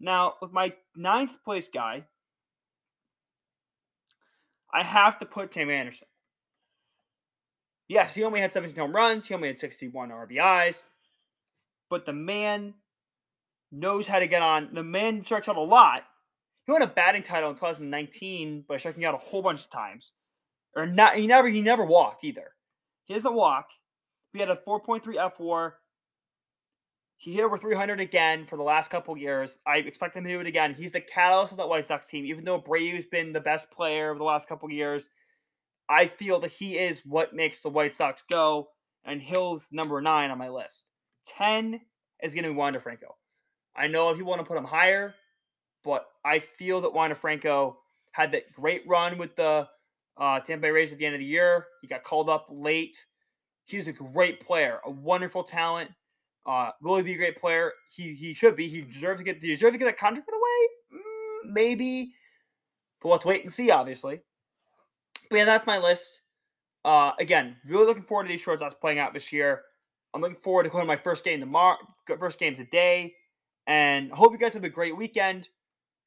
[0.00, 2.04] Now, with my ninth place guy,
[4.72, 6.08] I have to put Tim Anderson.
[7.88, 9.26] Yes, he only had 17 home runs.
[9.26, 10.84] He only had 61 RBIs.
[11.90, 12.74] But the man
[13.70, 14.70] knows how to get on.
[14.72, 16.04] The man strikes out a lot.
[16.66, 20.12] He won a batting title in 2019 by striking out a whole bunch of times.
[20.74, 22.52] Or not he never he never walked either.
[23.04, 23.68] He doesn't walk.
[24.32, 25.72] He had a 4.3 fWAR.
[27.16, 29.58] He hit over 300 again for the last couple years.
[29.66, 30.74] I expect him to do it again.
[30.74, 32.24] He's the catalyst of that White Sox team.
[32.24, 35.08] Even though Abreu's been the best player of the last couple years,
[35.88, 38.68] I feel that he is what makes the White Sox go,
[39.04, 40.84] and Hill's number nine on my list.
[41.26, 41.80] 10
[42.22, 43.16] is going to be Wander Franco.
[43.76, 45.14] I know people want to put him higher,
[45.82, 47.78] but I feel that Wander Franco
[48.12, 49.68] had that great run with the
[50.16, 51.66] uh, Tampa Bay Rays at the end of the year.
[51.82, 53.04] He got called up late.
[53.66, 55.90] He's a great player, a wonderful talent.
[56.46, 57.72] Uh, will he be a great player?
[57.90, 58.68] He he should be.
[58.68, 59.40] He deserves to get.
[59.40, 61.00] He deserves to get that contract away.
[61.00, 62.12] Mm, maybe,
[63.00, 63.70] but we'll have to wait and see.
[63.70, 64.20] Obviously,
[65.30, 66.22] but yeah, that's my list.
[66.84, 69.62] Uh, again, really looking forward to these shortstops playing out this year.
[70.12, 71.78] I'm looking forward to going to my first game tomorrow,
[72.18, 73.14] first game today,
[73.66, 75.48] and I hope you guys have a great weekend.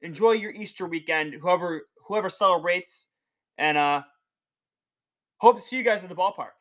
[0.00, 3.08] Enjoy your Easter weekend, whoever whoever celebrates,
[3.58, 4.02] and uh,
[5.38, 6.52] hope to see you guys at the ballpark.